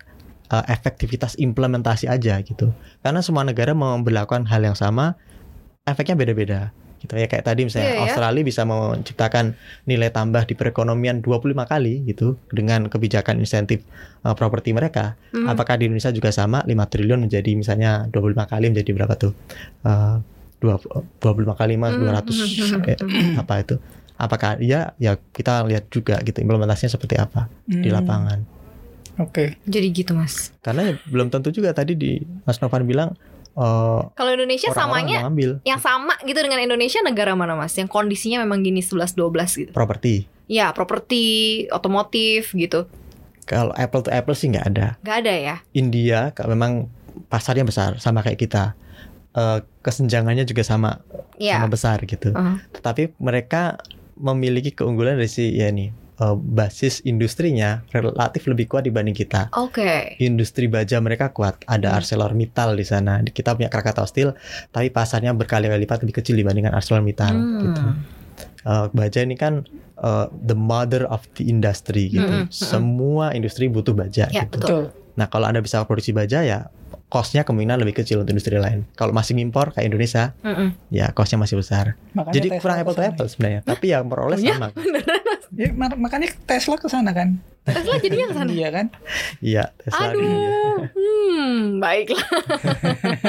[0.50, 2.74] uh, efektivitas implementasi aja gitu.
[3.06, 5.16] Karena semua negara memperlakukan hal yang sama,
[5.86, 6.74] efeknya beda-beda.
[7.00, 8.02] Gitu ya kayak tadi misalnya Iya ya.
[8.06, 9.56] Australia bisa menciptakan
[9.88, 13.88] nilai tambah di perekonomian 25 kali gitu dengan kebijakan insentif
[14.28, 15.16] uh, properti mereka.
[15.32, 15.48] Mhm.
[15.48, 19.32] Apakah di Indonesia juga sama 5 triliun menjadi misalnya 25 kali menjadi berapa tuh?
[19.88, 20.20] Uh,
[20.60, 20.84] dua-
[21.24, 23.00] 25 kali mas Mhm, 200 mhm, eh,
[23.40, 23.76] apa itu?
[24.20, 28.40] Apakah iya ya kita lihat juga gitu implementasinya seperti apa di Hmm, lapangan.
[29.20, 29.56] Oke.
[29.64, 30.52] Jadi gitu mas.
[30.60, 33.16] Karena ya belum tentu juga tadi di Mas Novan bilang
[33.60, 37.76] eh, Kalau Indonesia orang-orang samanya mau ngambil yang sama gitu dengan Indonesia negara mana mas?
[37.76, 39.72] Yang kondisinya memang gini 11-12 gitu.
[39.76, 40.32] properti.
[40.48, 41.26] Ya properti,
[41.70, 42.88] otomotif gitu.
[43.44, 44.88] Kalau apple to apple sih nggak ada.
[45.02, 45.56] Gak ada ya?
[45.74, 46.88] India kalau memang
[47.28, 48.74] pasarnya besar sama kayak kita.
[49.30, 51.02] Eh, kesenjangannya juga sama
[51.38, 51.62] Ya.
[51.62, 52.34] sama besar gitu.
[52.34, 52.58] Uh-huh.
[52.74, 53.78] Tetapi mereka
[54.18, 59.50] memiliki keunggulan dari si ya nih eh, basis industrinya relatif lebih kuat dibanding kita.
[59.56, 60.20] Oke.
[60.20, 61.64] Industri baja mereka kuat.
[61.66, 61.98] Ada Hmm.
[62.04, 63.24] ArcelorMittal di sana.
[63.24, 64.36] Kita punya Krakatau Steel,
[64.70, 67.34] tapi pasarnya berkali-kali lipat lebih kecil dibandingkan ArcelorMittal.
[67.34, 67.62] Hmm.
[67.64, 67.84] Gitu.
[68.60, 69.64] Eh, baja ini kan
[70.00, 72.24] eh, the mother of the industry gitu.
[72.24, 72.56] Mm-mm, mm-mm.
[72.56, 74.60] Semua industri butuh baja Ya, gitu.
[74.60, 74.84] Betul.
[75.20, 76.72] Nah, kalau Anda bisa produksi baja ya
[77.10, 78.86] cost-nya kemungkinan lebih kecil untuk industri lain.
[78.94, 80.78] Kalau masih ngimpor kayak Indonesia, Mm-mm.
[80.90, 81.98] ya cost-nya masih besar.
[82.14, 83.62] Makanya Jadi Tesla kurang apple to apple sebenarnya.
[83.64, 84.54] Tapi yang peroleh Oh, iya?
[84.56, 84.70] sama.
[85.52, 87.42] Ya, ma- makanya Tesla ke sana kan.
[87.64, 88.50] Tesla jadinya ke sana.
[88.52, 88.86] Iya kan?
[89.40, 90.78] Iya, Tesla di- Aduh.
[90.88, 92.26] Hmm, baiklah.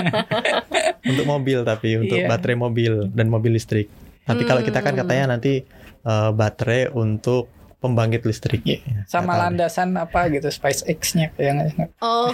[1.10, 2.28] untuk mobil tapi untuk Iya.
[2.28, 3.88] baterai mobil dan mobil listrik.
[4.22, 5.00] Tapi kalau kita kan Hmm.
[5.00, 5.64] katanya nanti
[6.00, 7.48] eh, baterai untuk
[7.80, 8.60] pembangkit listrik.
[8.62, 8.78] Ya,
[9.08, 12.28] Sama landasan apa gitu SpaceX-nya kayak Oh.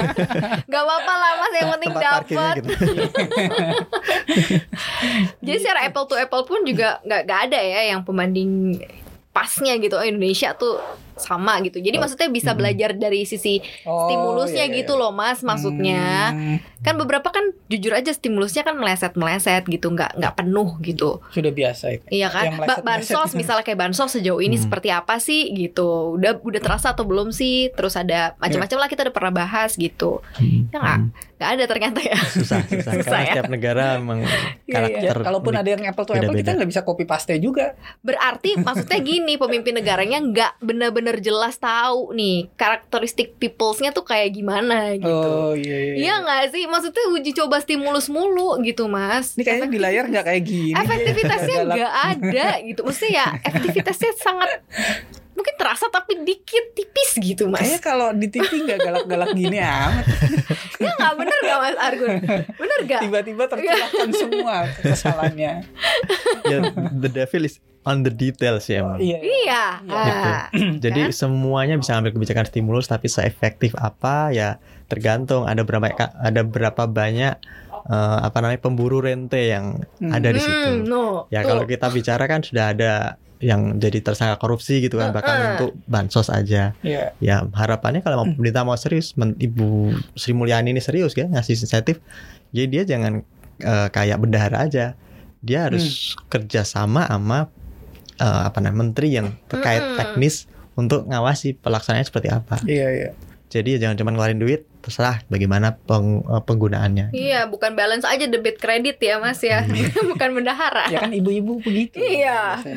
[0.72, 2.54] Gak apa-apa lah mas, yang penting dapat.
[2.64, 2.72] gitu.
[5.44, 8.80] Jadi secara apple to apple pun juga nggak nggak ada ya yang pembanding
[9.30, 10.00] pasnya gitu.
[10.00, 10.80] Oh Indonesia tuh
[11.20, 11.78] sama gitu.
[11.78, 12.58] Jadi Oh, maksudnya bisa mm-mm.
[12.58, 15.00] belajar dari sisi stimulusnya iya, iya, gitu iya.
[15.00, 15.40] loh mas.
[15.40, 20.80] Maksudnya Hmm, kan beberapa kan jujur aja stimulusnya kan meleset meleset gitu, nggak nggak penuh
[20.80, 21.20] gitu.
[21.30, 22.04] sudah biasa itu.
[22.08, 22.86] Iya kan, Ba- meleset-meleset.
[23.12, 24.64] bansos misalnya kayak bansos sejauh ini Hmm.
[24.64, 26.14] seperti apa sih gitu.
[26.14, 27.68] Udah udah terasa atau belum sih?
[27.70, 30.24] Terus ada macam-macam lah kita udah pernah bahas gitu.
[30.34, 30.98] Hmm, Ya nggak?
[30.98, 31.10] hmm.
[31.36, 32.16] Nggak ada ternyata ya.
[32.28, 32.92] Susah, susah.
[32.92, 33.32] Susah Karena ya?
[33.32, 35.14] setiap negara memang Iya, karakter.
[35.14, 36.50] Ya, kalaupun ada yang apple to apple kita beda-beda.
[36.54, 37.66] nggak bisa copy paste juga.
[38.00, 44.94] Berarti maksudnya gini, pemimpin negaranya nggak benar-benar jelas tahu nih karakteristik peoplesnya tuh kayak gimana
[44.94, 45.10] gitu.
[45.10, 45.94] Oh iya iya.
[45.96, 46.64] Iya nggak sih?
[46.64, 49.34] Maksudnya uji coba stimulus mulu gitu mas.
[49.34, 50.72] Ini kayaknya di layar nggak kayak gini.
[50.72, 54.50] efektivitasnya nggak ada gitu maksudnya ya efektivitasnya sangat
[55.30, 60.04] mungkin terasa tapi dikit tipis gitu Kayaknya mas kalau di TV nggak galak-galak gini amat.
[60.76, 62.14] ya nggak bener nggak mas Argun
[62.52, 65.52] bener nggak Tiba-tiba tercerahkan semua kesalahannya.
[66.44, 66.58] ya,
[66.92, 68.80] the devil is on the details ya.
[68.80, 68.98] emang.
[68.98, 69.18] Iya.
[69.20, 69.94] iya Gitu.
[69.94, 70.44] ah,
[70.84, 71.12] Jadi Kan?
[71.12, 77.34] semuanya bisa ambil kebijakan stimulus tapi seefektif apa ya tergantung ada berapa ada berapa banyak
[77.82, 80.12] eh, apa namanya pemburu rente yang Hmm.
[80.12, 80.70] ada di hmm, situ.
[80.84, 82.92] no Ya kalau kita bicara kan sudah ada
[83.38, 85.50] yang jadi tersangka korupsi gitu kan bahkan Heeh.
[85.56, 86.76] untuk bansos aja.
[86.80, 87.16] Iya.
[87.16, 89.68] Ya harapannya kalau mau pemerintah mau serius, men- Ibu
[90.12, 92.04] Sri Mulyani ini serius kan ngasih insentif,
[92.50, 93.24] jadi dia jangan
[93.58, 94.92] eh, kayak bendahara aja.
[95.40, 97.48] Dia harus kerja sama sama
[98.20, 100.44] eh, apa namanya menteri yang terkait teknis
[100.74, 102.60] untuk ngawasi pelaksanaannya seperti apa.
[102.62, 103.10] Iya iya.
[103.50, 107.10] Jadi ya jangan cuma ngeluarin duit, terserah bagaimana peng- eh, penggunaannya.
[107.10, 109.66] Iya, bukan balance aja debit kredit ya, Mas ya.
[110.10, 110.86] bukan bendahara.
[110.86, 111.98] Ya kan ibu-ibu begitu.
[111.98, 112.62] Iya.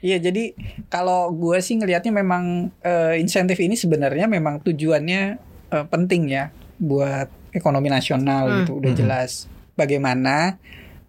[0.00, 0.52] Iya jadi
[0.88, 5.22] kalau gue sih ngelihatnya memang eh, insentif ini sebenarnya memang tujuannya
[5.70, 8.56] eh, penting ya buat ekonomi nasional Hmm.
[8.60, 9.00] gitu udah Hmm.
[9.00, 9.30] jelas
[9.74, 10.60] bagaimana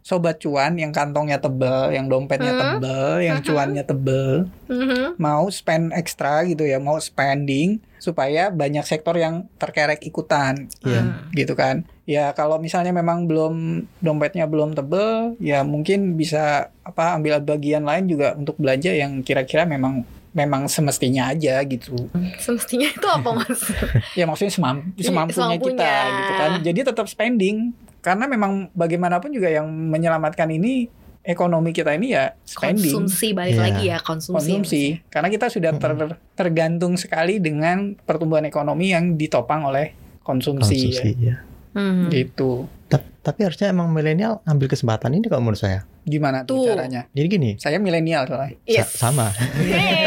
[0.06, 2.62] sobat cuan yang kantongnya tebel, yang dompetnya Hmm.
[2.78, 5.18] tebel, yang cuannya tebel Mhm.
[5.18, 11.01] mau spend ekstra gitu ya, mau spending supaya banyak sektor yang terkerek ikutan Iya.
[11.01, 11.34] Hmm.
[11.34, 11.89] gitu kan.
[12.06, 13.56] Ya kalau misalnya memang belum
[13.97, 19.66] dompetnya belum tebel, ya mungkin bisa apa ambil bagian lain juga untuk belanja yang kira-kira
[19.66, 21.95] memang memang semestinya aja gitu.
[22.38, 23.56] Semestinya itu apa, Mas?
[24.20, 26.14] Ya maksudnya semam- Iya, semampunya kita semampunya.
[26.14, 26.51] gitu kan.
[26.62, 27.72] Jadi tetap spending
[28.06, 30.86] karena memang bagaimanapun juga yang menyelamatkan ini
[31.20, 33.64] ekonomi kita ini ya spending konsumsi balik Iya.
[33.66, 34.38] lagi ya, konsumsi.
[34.38, 41.10] konsumsi karena kita sudah ter- tergantung sekali dengan pertumbuhan ekonomi yang ditopang oleh konsumsi, Konsumsi
[41.20, 41.41] ya.
[41.74, 42.08] Hmm.
[42.08, 42.14] ya.
[42.16, 45.89] gitu Ta- tapi harusnya emang milenial ambil kesempatan ini kalau menurut saya.
[46.06, 46.70] Gimana tuh, Tuh.
[46.70, 47.10] caranya?
[47.10, 48.53] Jadi gini, Saya milenial soalnya.
[48.53, 48.89] sa- Yes.
[48.93, 50.05] sama Yeay.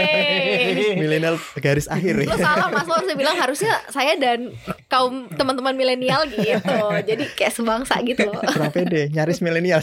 [1.08, 4.52] Milenial garis akhir Lo salah mas lo harusnya bilang harusnya saya dan
[4.92, 6.76] kaum teman-teman milenial gitu
[7.08, 9.80] jadi kayak sebangsa gitu loh kurang pede, nyaris milenial.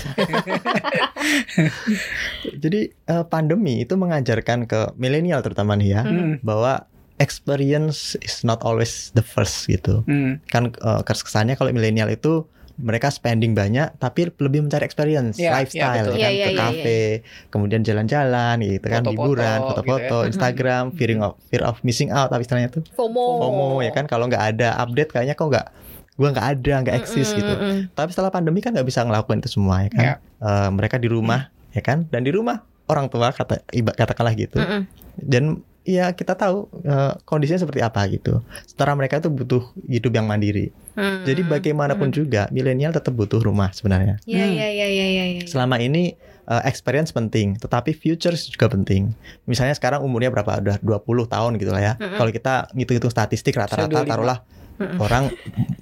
[2.62, 6.38] Jadi eh, pandemi itu mengajarkan ke milenial terutama nih ya Hmm.
[6.46, 6.86] bahwa
[7.18, 10.06] experience is not always the first gitu.
[10.06, 10.38] Hmm.
[10.52, 12.46] Kan eh, kesannya kalau milenial itu
[12.76, 16.12] mereka spending banyak tapi lebih mencari experience, Iya, iya, lifestyle betul.
[16.12, 17.02] kan Iya, iya, ke iya, kafe,
[17.48, 20.28] kemudian jalan-jalan gitu kan, Foto-foto liburan, gitu foto-foto, ya.
[20.28, 22.84] Instagram, fearing of fear of missing out apa istilahnya tuh.
[22.94, 25.68] FOMO FOMO ya kan kalau nggak ada update kayaknya kok nggak
[26.16, 27.54] gua nggak ada, nggak eksis Mm-mm, gitu.
[27.92, 30.04] Tapi setelah pandemi kan nggak bisa ngelakuin itu semua ya kan.
[30.04, 30.16] Ya.
[30.44, 34.60] Eh, mereka di rumah ya kan dan di rumah orang tua kata iba katakanlah gitu.
[34.60, 34.84] Mm-mm.
[35.16, 38.44] Dan ya kita tahu eh, kondisinya seperti apa gitu.
[38.64, 40.72] Setara mereka itu butuh hidup yang mandiri.
[40.96, 41.22] Mm.
[41.24, 42.16] Jadi bagaimanapun Mm.
[42.16, 44.16] juga milenial tetap butuh rumah sebenarnya.
[44.24, 44.54] Iya Hmm.
[44.54, 45.26] iya iya iya iya.
[45.30, 45.42] iya.
[45.44, 49.12] Selama ini eh, experience penting, tetapi futures juga penting.
[49.44, 50.56] Misalnya sekarang umurnya berapa?
[50.56, 51.94] Udah 20 tahun gitu lah ya.
[51.96, 52.16] Mm-mm.
[52.16, 54.08] Kalau kita ngitung-hitung statistik rata-rata Saya 25.
[54.08, 54.40] taruhlah
[54.76, 54.98] Mm-mm.
[55.00, 55.24] orang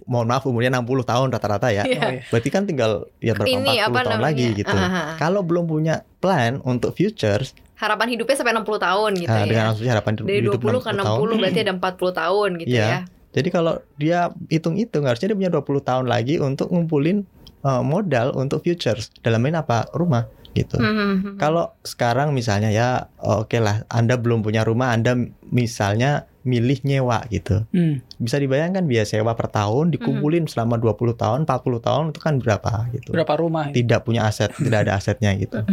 [0.03, 1.83] mohon maaf umurnya 60 tahun rata-rata ya.
[1.83, 1.99] Iya.
[1.99, 2.21] Oh, iya.
[2.25, 4.23] Berarti kan tinggal ya berapa Ini 40 apa tahun namanya?
[4.23, 4.71] lagi gitu.
[4.73, 5.07] Ah, ah.
[5.15, 9.45] Kalau belum punya plan untuk futures Harapan hidupnya sampai 60 tahun gitu eh, ya.
[9.45, 11.27] dengan harapan Dari hidup 20 ke 60 60 tahun.
[11.35, 11.83] berarti ada 40
[12.15, 12.87] tahun gitu Iya.
[12.87, 12.99] ya.
[13.33, 17.25] Jadi kalau dia hitung-hitung harusnya dia punya 20 tahun lagi untuk ngumpulin
[17.65, 19.09] eh, modal untuk futures.
[19.25, 19.89] Dalam ini apa?
[19.91, 20.77] Rumah gitu.
[20.77, 21.35] Hmm.
[21.41, 25.17] Kalau sekarang misalnya ya oke lah Anda belum punya rumah, Anda
[25.49, 27.63] misalnya milih nyewa gitu.
[27.71, 28.03] Hmm.
[28.15, 32.71] Bisa dibayangkan biaya sewa per tahun dikumpulin selama 20 tahun, 40 tahun itu kan berapa
[32.91, 33.09] gitu.
[33.11, 33.71] Berapa rumah?
[33.71, 35.63] Tidak punya aset, tidak ada asetnya gitu.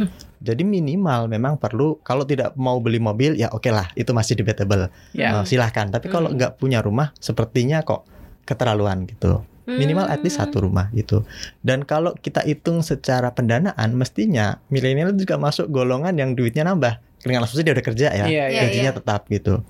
[0.40, 4.88] Jadi minimal memang perlu kalau tidak mau beli mobil ya oke lah itu masih debatable.
[5.10, 5.38] Ya.
[5.38, 5.90] Eh, silahkan.
[5.90, 6.38] Tapi kalau Hmm.
[6.38, 8.06] nggak punya rumah sepertinya kok
[8.46, 9.42] keterlaluan gitu.
[9.66, 10.50] Minimal at least Hmm.
[10.50, 11.22] satu rumah gitu.
[11.60, 16.98] Dan kalau kita hitung secara pendanaan mestinya milenial juga masuk golongan yang duitnya nambah.
[17.20, 18.60] Dengan asumsi dia udah kerja ya, Iya, iya.
[18.64, 19.60] Gajinya tetap gitu.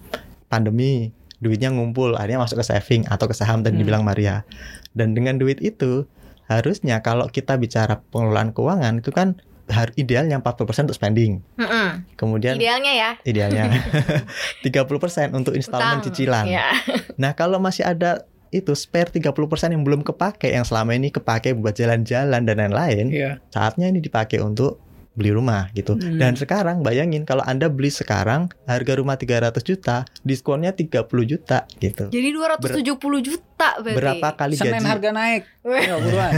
[0.50, 3.80] Pandemi duitnya ngumpul akhirnya masuk ke saving atau ke saham tadi Hmm.
[3.80, 4.44] dibilang Maria.
[4.90, 6.04] Dan dengan duit itu
[6.44, 9.38] harusnya kalau kita bicara pengelolaan keuangan itu kan
[9.70, 11.46] har- idealnya 40% untuk spending.
[11.54, 12.02] Mm-mm.
[12.14, 13.10] Kemudian Idealnya ya.
[13.22, 13.70] idealnya
[14.66, 16.06] 30% untuk installment Utang.
[16.06, 16.44] cicilan.
[16.44, 16.74] Ya.
[17.16, 19.30] Nah, kalau masih ada itu spare 30%
[19.70, 23.30] yang belum kepake yang selama ini kepake buat jalan-jalan dan lain-lain, Iya.
[23.48, 24.82] saatnya ini dipakai untuk
[25.20, 25.94] beli rumah gitu.
[25.94, 26.16] Hmm.
[26.16, 32.08] Dan sekarang bayangin kalau Anda beli sekarang harga rumah 300 juta, diskonnya 30 juta gitu.
[32.08, 33.94] Jadi 270 juta berarti.
[33.94, 34.88] Berapa kali Senin gaji?
[34.88, 35.42] harga naik.
[35.84, 36.32] Ayo buruan.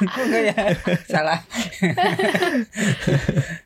[0.00, 0.54] Enggak ya.
[1.04, 1.38] Salah.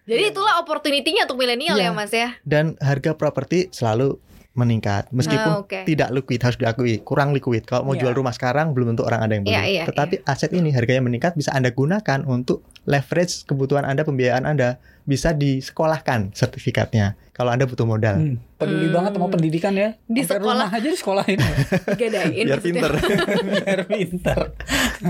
[0.04, 1.90] Jadi itulah opportunity-nya untuk milenial Iya.
[1.90, 2.28] ya Mas ya.
[2.42, 4.16] Dan harga properti selalu
[4.54, 5.78] meningkat Ah, meskipun oke.
[5.82, 8.00] tidak liquid harus diakui kurang liquid kalau mau Iya.
[8.00, 11.02] jual rumah sekarang belum tentu orang ada yang beli Iya, iya, tetapi aset ini harganya
[11.02, 17.64] meningkat bisa anda gunakan untuk leverage kebutuhan anda pembiayaan anda bisa disekolahkan sertifikatnya kalau anda
[17.64, 18.38] butuh modal Hmm.
[18.54, 18.94] Peduli Hmm.
[18.94, 19.98] banget sama pendidikan ya.
[20.00, 20.54] Di Sampai sekolah.
[20.62, 21.38] rumah aja di sekolahin.
[21.90, 22.62] Digadain biar maksudnya.
[22.62, 22.92] pinter
[23.58, 24.38] Biar pinter.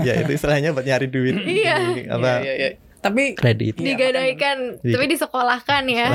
[0.01, 1.75] ya itu istilahnya buat nyari duit Iya.
[1.93, 2.69] di- apa Iya, iya, iya.
[3.05, 4.91] Tapi kredit Iya, Digadaikan, makanya.
[4.91, 6.09] tapi disekolahkan ya.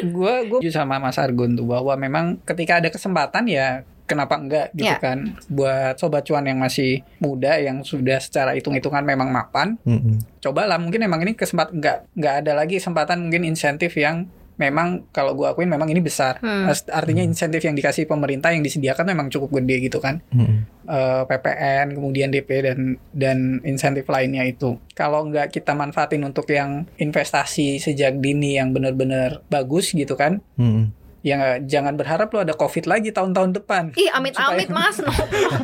[0.00, 3.68] gue gue sama Mas Argun tuh bahwa memang ketika ada kesempatan ya
[4.04, 4.98] kenapa enggak gitu Ya.
[4.98, 10.20] kan buat sobat cuan yang masih muda yang sudah secara hitung-hitungan memang mapan Mm-mm.
[10.38, 15.34] cobalah mungkin emang ini kesempatan enggak enggak ada lagi kesempatan mungkin insentif yang memang kalau
[15.34, 16.70] gue akuin memang ini besar Hmm.
[16.70, 20.66] Artinya insentif yang dikasih pemerintah yang disediakan memang cukup gede gitu kan Mm-mm.
[20.84, 22.78] Eh, PPN kemudian DP dan
[23.10, 29.40] dan insentif lainnya itu kalau nggak kita manfaatin untuk yang investasi sejak dini yang benar-benar
[29.48, 31.03] bagus gitu kan Mm-mm.
[31.24, 35.00] Ya jangan berharap lo ada covid lagi tahun-tahun depan Ih, amit-amit Mas.
[35.02, 35.08] No,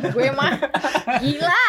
[0.09, 0.57] gue mah
[1.19, 1.63] gila.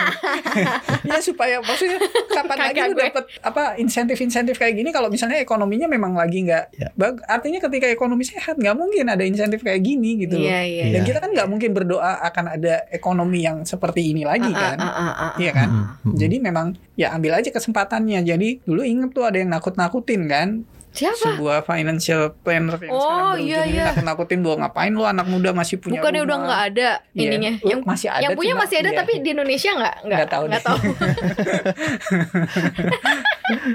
[1.05, 5.87] ya supaya maksudnya kapan lagi Kagak lo dapet apa insentif-insentif kayak gini kalau misalnya ekonominya
[5.87, 6.89] memang lagi nggak Ya.
[6.95, 10.85] bag- artinya ketika ekonomi sehat nggak mungkin ada insentif kayak gini gitu loh Iya, iya.
[10.89, 11.07] dan Iya.
[11.07, 14.89] kita kan nggak mungkin berdoa akan ada ekonomi yang seperti ini lagi Ah, kan ah,
[14.89, 15.33] ah, ah.
[15.35, 15.69] Iya kan?
[16.09, 18.21] Jadi memang ya ambil aja kesempatannya.
[18.23, 20.49] Jadi dulu inget tuh ada yang nakut-nakutin kan
[20.93, 21.17] Siapa?
[21.35, 23.85] sebuah financial planner yang Oh, sekarang iya, iya.
[23.89, 27.23] nakut-nakutin bahwa ngapain lu anak muda masih punya Bukannya udah nggak ada Iya.
[27.27, 27.53] ininya.
[27.57, 28.99] Oh, Yang masih ada yang punya cuma- masih ada iya.
[28.99, 30.67] tapi di Indonesia nggak nggak Nggak tahu nggak deh.
[30.67, 30.79] tahu.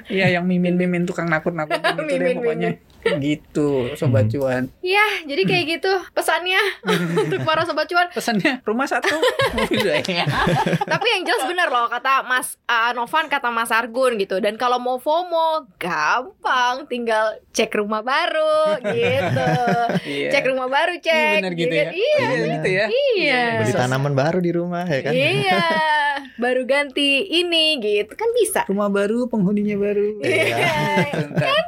[0.07, 2.37] Iya yang mimin-mimin tukang nakut-nakutin itu deh Mimin-mimin.
[2.39, 2.69] pokoknya.
[3.25, 4.33] Gitu sobat Hmm.
[4.33, 4.63] cuan.
[4.79, 6.59] Ya, jadi kayak gitu pesannya
[7.21, 8.07] untuk para sobat cuan.
[8.09, 9.15] Pesannya rumah satu.
[9.71, 10.25] Ya.
[10.83, 14.37] Tapi yang jelas benar loh kata Mas uh, Novan kata Mas Argun gitu.
[14.37, 19.47] Dan kalau mau FOMO gampang, tinggal cek rumah baru gitu.
[20.03, 20.29] Iya.
[20.29, 21.13] Cek rumah baru cek.
[21.13, 21.77] Iya benar gitu kan?
[21.77, 21.91] ya.
[21.93, 22.19] Iya.
[22.27, 22.85] Iya gitu ya.
[22.87, 23.41] Iya.
[23.57, 25.63] beli tanaman baru di rumah ya kan Iya.
[26.35, 30.19] Baru ganti ini gitu kan bisa Rumah baru, penghuninya baru.
[30.19, 30.67] Iya.
[31.33, 31.63] Kan?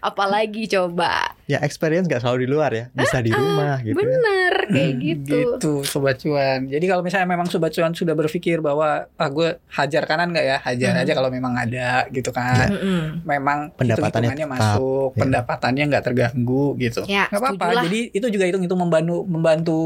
[0.00, 3.92] apalagi coba Ya experience nggak selalu di luar ya, bisa di rumah gitu.
[3.92, 3.98] ya.
[3.98, 6.64] bener kayak gitu Gitu sobat cuan.
[6.64, 10.58] Jadi kalau misalnya memang sobat cuan sudah berpikir bahwa ah gue hajar kanan nggak ya,
[10.60, 11.02] hajar Hmm.
[11.02, 12.68] aja kalau memang ada gitu kan.
[12.68, 13.22] Mm-mm.
[13.22, 15.18] Memang Pendapatannya masuk, ya.
[15.20, 17.04] pendapatannya nggak terganggu gitu.
[17.04, 17.84] Ya, nggak apa-apa.
[17.84, 19.80] Jadi itu juga hitung-hitung membantu membantu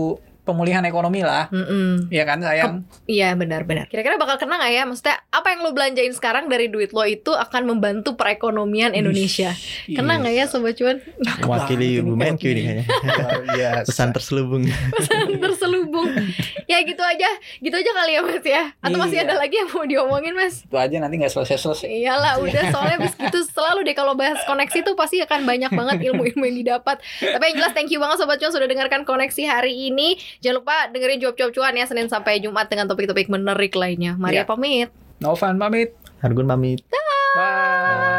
[0.46, 1.50] pemulihan ekonomi lah.
[1.50, 2.06] Mm-mm.
[2.08, 2.86] Ya kan sayang.
[3.04, 3.90] Iya benar-benar.
[3.90, 4.82] Kira-kira bakal kena nggak ya?
[4.86, 9.50] Maksudnya apa yang lo belanjain sekarang dari duit lo itu akan membantu perekonomian Indonesia.
[9.84, 11.02] Kena nggak ya sobat cuan?
[11.42, 12.84] Mewakili Bu Menkyu ini kayaknya.
[12.86, 13.88] Luar biasa.
[13.90, 14.62] Pesan terselubung.
[15.36, 16.08] Terselubung.
[16.66, 17.28] ya gitu aja,
[17.58, 18.62] gitu aja kali ya Mas ya.
[18.80, 19.24] Atau masih Iya.
[19.26, 20.62] ada lagi yang mau diomongin Mas?
[20.62, 21.88] Itu aja nanti nggak selesai-selesai.
[21.88, 26.12] Iyalah udah soalnya bis gitu selalu deh kalau bahas koneksi tuh pasti akan banyak banget
[26.12, 27.00] ilmu-ilmu yang didapat.
[27.18, 30.20] Tapi yang jelas thank you banget sobat cuan sudah dengarkan koneksi hari ini.
[30.38, 34.14] Jangan lupa dengerin jawab-jawab cuan ya Senin sampai Jumat dengan topik-topik menarik lainnya.
[34.14, 34.44] Maria Iya.
[34.44, 34.88] pamit.
[35.18, 35.92] Novan pamit.
[36.20, 36.80] Hargun pamit.
[37.36, 38.15] Bye.